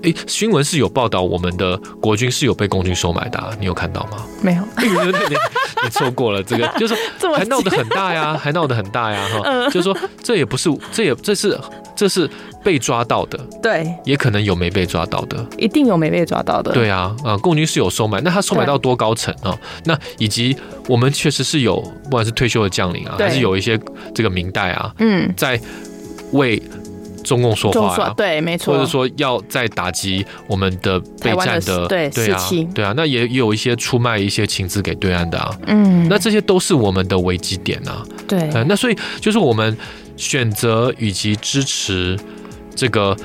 [0.04, 4.26] 哎、哦，新闻是有报道，我们的国军是有被共军收买的、啊，你有看到吗？
[4.42, 4.64] 没有，
[5.84, 11.58] 你错过了这个， 就是说还闹得很大呀， 还闹得很大呀，哈、嗯，就是说这也不是，这也这是
[11.96, 12.30] 这是
[12.64, 19.58] 被抓到的，对，也可能有没被抓到的，一定有没被抓到的，对啊，啊，共军是有收买，那他收买到多高层啊？
[19.86, 20.56] 那以及
[20.88, 23.80] 我们确实是有，不管是退休的将领啊，还是有一些
[24.14, 25.60] 这个明代啊，嗯，在。
[26.34, 26.64] 为
[27.24, 39.78] 中共说话、啊，对，没错，或者说要再打击我们的备战的，对对啊，对啊，那也有一些出卖一些情资给对岸的啊，嗯，那这些都是我们的危机点啊，对，那所以就是我们
[40.18, 42.18] 选择以及支持
[42.76, 43.16] 这个，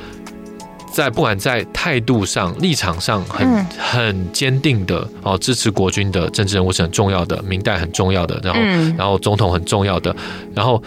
[0.93, 10.15] 在不管在态度上、立场上很、嗯、很坚定的哦，支持国军的政治人物是很重要的，明代很重要的，然后、嗯、然后总统很重要的，
[10.55, 10.83] 然后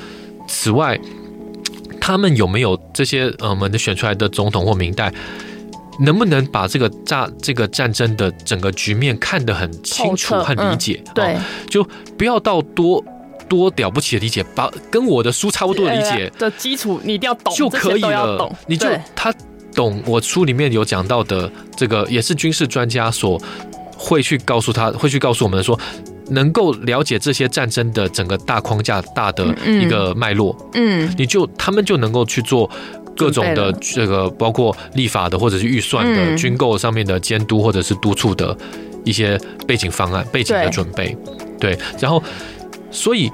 [0.47, 0.99] 此外。
[2.09, 5.13] 他们有没有这些呃，我们的选出来的总统或明代，
[5.99, 11.03] 能不能把这个战这个战争的整个局面看得很清楚和理解？
[11.05, 11.37] 嗯、对，
[11.69, 11.87] 就
[12.17, 13.05] 不要到多
[13.47, 18.51] 多了不起的理解，把跟我的书差不多的理解的基础，你一定要懂就可以了。
[18.65, 19.31] 你就他
[19.75, 21.47] 懂我书里面有讲到的
[21.77, 23.39] 这个，也是军事专家所
[23.95, 25.79] 会去告诉他，会去告诉我们说。
[26.29, 32.69] 能够了解这些战争的整个大框架、大的一个脉络，嗯，你就他们就能够去做
[33.17, 38.55] 各种的这个，包括立法的或者是预算的、军购上面的监督或者是督促的
[39.03, 41.17] 一些背景方案、背景的准备，
[41.59, 41.77] 对。
[41.99, 42.21] 然后，
[42.91, 43.29] 所以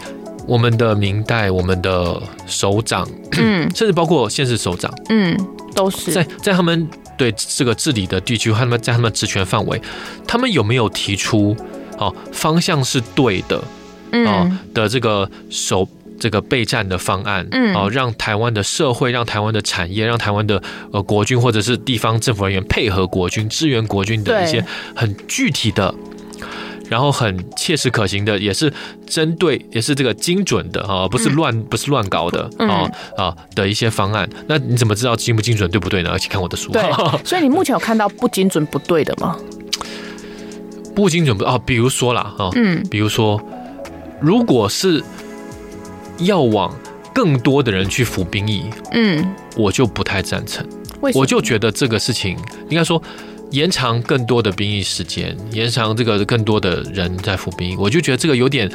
[0.48, 5.38] 我们的明代、我们的首长，嗯， 甚至包括现实首长，嗯，
[5.76, 6.12] 都是。
[6.12, 6.88] 在在他们
[7.18, 9.82] 对这个治理的地区，他们在他们职权范围，
[10.26, 11.56] 他们有没有提出？
[11.98, 13.64] 好，方向是对的，
[14.12, 15.88] 哦的这个守
[16.20, 24.66] 这个备战的方案，嗯，哦，让台湾的社会、让台湾的产业、让台湾的呃国军或者是地方政府人员配合国军、支援国军的一些
[24.96, 25.94] 很具体的，
[26.90, 28.72] 然后很切实可行的，也是
[29.06, 34.30] 针对，也是这个精准的啊，不是乱不是乱搞的啊啊的一些方案。
[34.48, 36.12] 那你怎么知道精不精准、对不对呢？
[36.12, 36.72] 而且看我的书。
[36.72, 36.82] 对，
[37.26, 39.38] 所以你目前有看到不精准、不对的吗？
[40.96, 43.42] 不精准不哦，比如说啦，哈，嗯，比如说，
[44.22, 45.04] 如果是
[46.20, 46.74] 要往
[47.14, 50.66] 更多的人去服兵役，嗯，我就不太赞成。
[51.14, 52.38] 我就觉得这个事情
[52.70, 53.02] 应该说
[53.52, 58.72] 延长更多的兵役时间，延长这个更多的人在服兵役，我就觉得这个有点。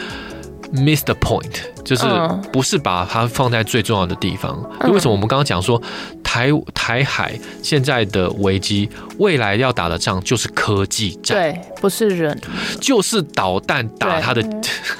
[0.72, 1.50] Miss the point，
[1.84, 2.04] 就是
[2.52, 4.58] 不是把它放在最重要的地方。
[4.80, 5.12] 嗯、为什么？
[5.12, 5.80] 我们刚刚讲说
[6.22, 12.40] 台台海现在的危机，未来要打的仗就是科技战，对，不是人，
[12.80, 14.42] 就是导弹打他的，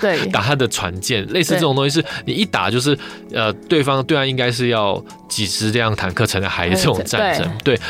[0.00, 0.26] 对， 对。
[0.30, 2.98] 打他的船舰，类似这种东西是，你一打就是
[3.32, 7.76] 呃，对方对岸应该是要几十辆坦克沉在海里这种战争，对。
[7.76, 7.80] 对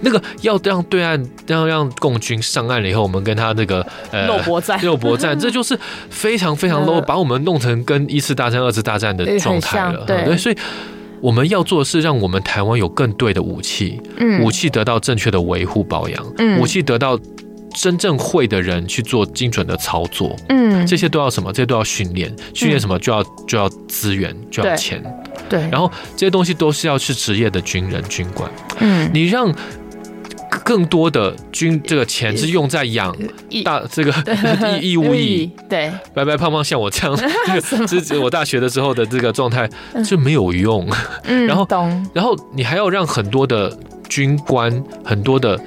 [0.00, 5.78] 那个要让对岸要让共军上岸了以后，我们跟他那个呃肉搏战，肉搏战， 这就是
[6.10, 10.04] 非常非常 low，把我们弄成跟一次大战、二次大战的状态了。
[10.06, 10.56] 对，所以
[11.20, 14.00] 我们要做的是让我们台湾有更对的武器，
[14.42, 16.26] 武器得到正确的维护保养，
[16.60, 17.18] 武器得到
[17.74, 20.36] 真正会的人去做精准的操作。
[20.48, 21.52] 嗯，这些都要什么？
[21.52, 25.02] 这些都要训练，训练什么就要就要资源，就要钱。
[25.48, 28.50] 对，然后这些东西都是要去职业的军人军官。
[28.78, 29.52] 嗯，你让。
[30.68, 33.16] 更多的军这个钱是用在养
[33.64, 34.12] 大这个
[34.82, 37.18] 义义务役，对，白白胖胖像我这样，
[37.88, 39.66] 这这我大学的时候的这个状态
[40.04, 40.86] 是没有用。
[41.24, 41.66] 嗯，然后，
[42.12, 43.74] 然后你还要让很多的
[44.10, 45.58] 军官，很多的。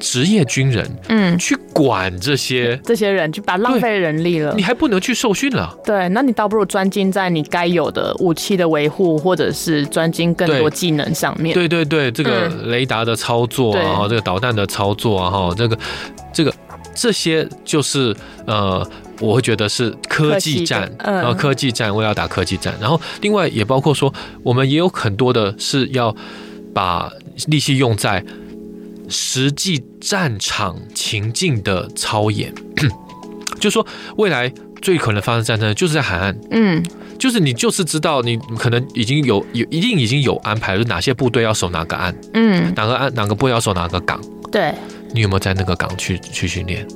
[0.00, 4.54] 职业军人，嗯，去管这些这些人，就把浪费人力了。
[4.56, 5.76] 你还不能去受训了。
[5.84, 11.54] 对，那你倒不如专精在你该有的武器的维护，或者是专精更多技能上面。
[11.54, 15.78] 对对对，这个雷达的操作啊，嗯、这个导弹的操作啊，哈，这个
[16.32, 16.52] 这个
[16.94, 18.14] 这些就是
[18.46, 18.86] 呃，
[19.20, 22.74] 我会觉得是科技战，然后科技战，我要打科技战。
[22.80, 26.14] 然后另外也包括说，我们也有很多的是要
[26.74, 27.10] 把
[27.46, 28.24] 力气用在。
[29.08, 32.52] 实际战场情境的操演，
[33.58, 33.86] 就是说
[34.16, 36.82] 未来最可能发生战争就是在海岸，嗯，
[37.18, 44.20] 就是你就是知道你可能已经有有一定已经有安排，就是哪些部队要守哪个岸，嗯，哪个岸哪个部队要守哪个港，
[44.52, 44.72] 对，
[45.12, 46.86] 你有没有在那个港去去训练？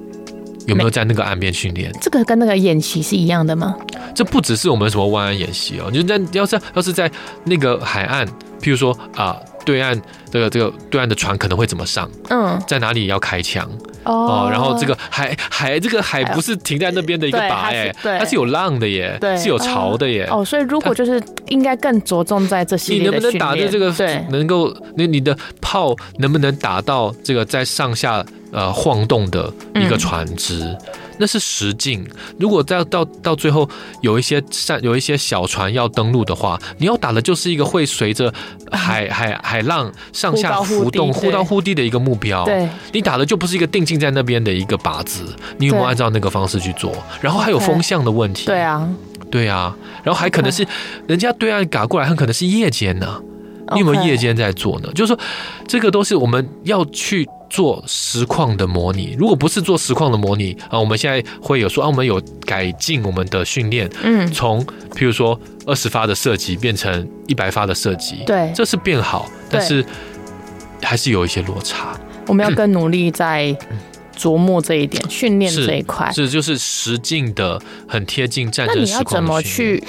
[0.67, 1.93] 有没有在那个岸边训练？
[2.01, 3.77] 这个跟那个演习是一样的吗？
[4.15, 7.11] 这不只是我们什么湾岸演习哦，就在要是要是在
[7.45, 8.25] 那个海岸，
[8.61, 9.37] 譬如说啊。
[9.65, 10.01] 对岸
[10.31, 12.09] 这个这个对岸的船可能会怎么上？
[12.31, 13.69] 嗯，在哪里要开枪？
[14.05, 20.27] 哦，然后这个海海这个海不是停在那边的一个靶哎，它是有浪的耶，是有潮的耶。
[20.29, 23.93] 哦，所以如果就是应该更着重在这些，你能不能打的这个？
[23.93, 30.77] 对，能够那你的炮能不能打到这个在上下呃晃动的一个船只？
[31.23, 32.05] 那是实境。
[32.37, 33.69] 如果到到到最后
[34.01, 38.35] 有一些山有一些小船要登陆的话，你要打的就是一个会随着
[38.73, 42.45] 海海海浪上下浮动、忽高忽低的一个目标。
[42.45, 45.25] 对，你打的就不是一个定睛在那边的一个靶子。
[45.59, 46.93] 你有没有按照那个方式去做？
[47.21, 48.47] 然后还有风向的问题。
[48.47, 48.89] 对啊，
[49.31, 50.67] 对啊，然后还可能是
[51.07, 53.23] 人家对岸赶过来，很可能是夜间呢。
[53.75, 54.89] 你有没有夜间在做呢？
[54.95, 55.21] 就是说，
[55.67, 57.29] 这个都是我们要去。
[57.53, 64.65] 做实况的模拟，如果不是做实况的模拟啊，我们现在会有说啊，我们有改进我们的训练，嗯，从
[64.95, 69.85] 譬如说二十发的射击变成一百发的射击，对，这是变好，但是
[70.81, 71.95] 还是有一些落差。
[72.27, 73.55] 我们要更努力在
[74.17, 78.87] 琢磨这一点，训练这一块，是就是实境的很贴近战争实况。
[78.87, 79.85] 那你要怎么去？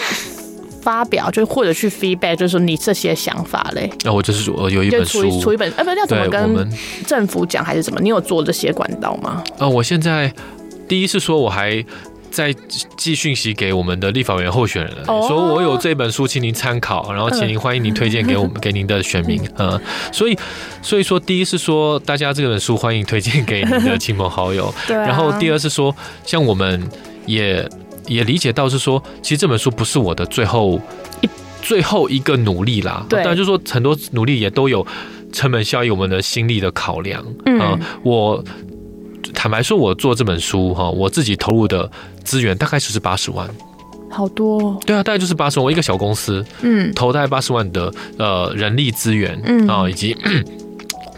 [0.84, 3.90] 发表就或者去 feedback，就是说你这些想法嘞。
[4.04, 6.70] 那、啊、我就是我有一本书，出出一本，哎，不是要怎么跟
[7.08, 8.02] 政府讲还是怎么？
[8.02, 9.42] 你有做这些管道吗？
[9.58, 10.32] 啊，我现在
[10.88, 11.84] 第一是说我还
[12.30, 12.54] 在
[12.98, 19.42] 寄讯息给我们的立法委员候选人，哦、说我有这本书，请您参考，然后请您欢迎您推荐给我们、嗯、给您的选民。
[19.58, 19.80] 嗯，
[20.12, 20.38] 所以
[20.82, 24.74] 所以说第一是说大家这本书欢迎推荐给您的亲朋好友。
[24.86, 25.06] 对、啊。
[25.06, 26.90] 然后第二是说，像我们
[27.26, 27.66] 也。
[28.08, 30.80] 也理解到是说，其实这本书不是我的最后
[31.22, 31.30] 一
[31.62, 33.06] 最后一个努力啦。
[33.10, 34.86] 对，但就是说很多努力也都有
[35.32, 37.24] 成本效益，我们的心力的考量。
[37.46, 38.44] 嗯、呃，我
[39.34, 41.90] 坦白说，我做这本书哈，我自己投入的
[42.24, 43.50] 资源大概就是八十万，
[44.10, 44.80] 好多。
[44.86, 45.66] 对啊，大概就是八十万。
[45.66, 50.16] 我一个小公司，嗯，投大概八十万的呃人力资源，嗯啊，以及。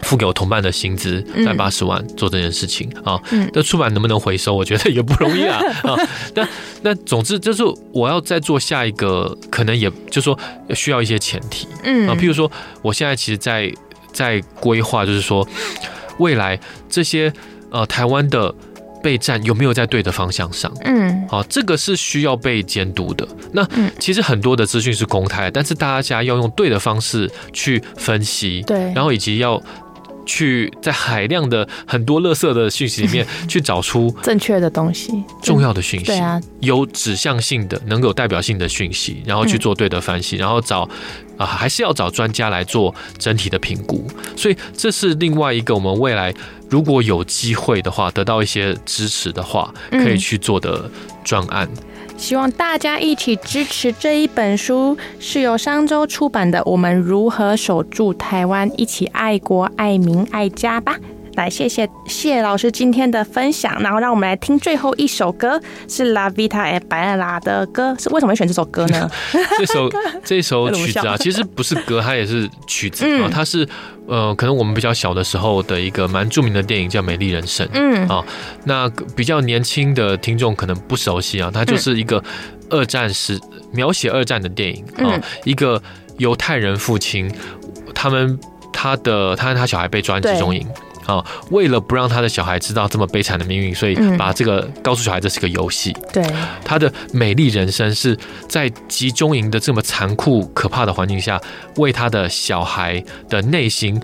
[0.06, 3.20] 付给我同伴的薪资在八十万做这件事情啊，
[3.52, 4.54] 那出版能不能回收？
[4.54, 5.96] 我觉得也不容易啊 啊！
[6.32, 6.48] 那
[6.82, 10.38] 那总之就是我要再做下一个，可能也就是说
[10.74, 12.48] 需要一些前提，嗯啊，譬如说
[12.82, 13.68] 我现在其实在
[14.12, 15.44] 在规划，就是说
[16.18, 16.56] 未来
[16.88, 17.32] 这些
[17.72, 18.54] 呃台湾的
[19.02, 20.72] 备战有没有在对的方向上？
[20.84, 23.26] 嗯，啊，这个是需要被监督的。
[23.52, 23.66] 那
[23.98, 29.60] 其实很多的资讯是公开，但是大家要用对的方式去分析，对，然后以及要。
[30.26, 40.88] 去在海量的很多垃圾的讯息里面去找出 正确的东西，重要的讯息，对啊，有指向性的、能够有代表性的讯息，然后去做对的分析，然后找
[41.38, 44.06] 啊，还是要找专家来做整体的评估。
[44.36, 46.34] 所以这是另外一个我们未来
[46.68, 50.90] 如果有机会的话，得到一些支持的话，可以去做的
[51.24, 51.68] 专案。
[52.16, 60.98] 希望大家一起支持这一本书，是由商周出版的《我们如何守住台湾》，一起爱国、爱民、爱家吧。
[61.36, 69.08] 来，谢谢谢老师今天的分享，然后让我们来听最后一首歌，是 La Vita e Bella 的歌，是为什么会选这首歌呢？
[69.58, 69.90] 这首
[70.24, 73.68] 这首曲子啊，其实不是歌，它也是曲子啊，它是
[74.08, 78.08] 呃，可能我们比较小的时候的一个蛮著名的电影叫《美丽人生》，嗯。
[78.08, 78.24] 啊，
[78.64, 82.22] 那比较年轻的听众可能不熟悉啊，它就是一个
[82.70, 83.38] 二战时
[83.72, 85.82] 描写二战的电影啊，一个
[86.18, 87.30] 犹太人父亲，
[87.94, 88.38] 他们
[88.72, 90.66] 他的他和他小孩被抓进集中营。
[91.06, 95.96] 啊，为了不让他的小孩知道这么悲惨的命运，所以把这个告诉小孩这是个游戏。
[96.12, 96.24] 对，
[96.64, 98.16] 他的美丽人生是
[98.48, 101.40] 在集中营的这么残酷可怕的环境下，
[101.76, 104.00] 为他的小孩的内心。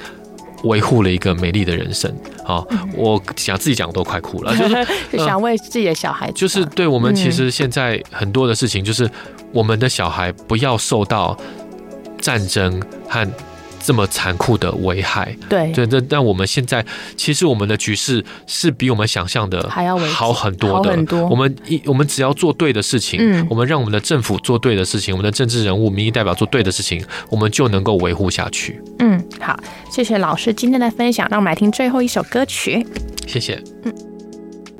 [0.64, 2.08] 维护了一个美丽的人生
[2.46, 2.64] 啊！
[2.94, 9.10] 我想自己讲都快哭了， 就是想为自己的小孩，就是对我们其实现在很多的事情，就是
[9.50, 11.36] 我们的小孩不要受到
[12.20, 13.28] 战争和。
[13.84, 16.84] 这么残酷的危害，对对，但但我们现在
[17.16, 20.90] 其实我们的局势是比我们想象的还要好很多的。
[20.90, 28.80] 很多，我们一我们只要做对的事情，嗯，我们让我们的政府做对的事情，我们的政治人物、民意代表做对的事情，我们就能够维护下去。
[29.00, 29.58] 嗯，好，
[29.90, 32.86] 谢谢老师今天的分享，让我们来听最后一首歌曲。
[33.26, 33.62] 谢谢。
[33.84, 34.11] 嗯。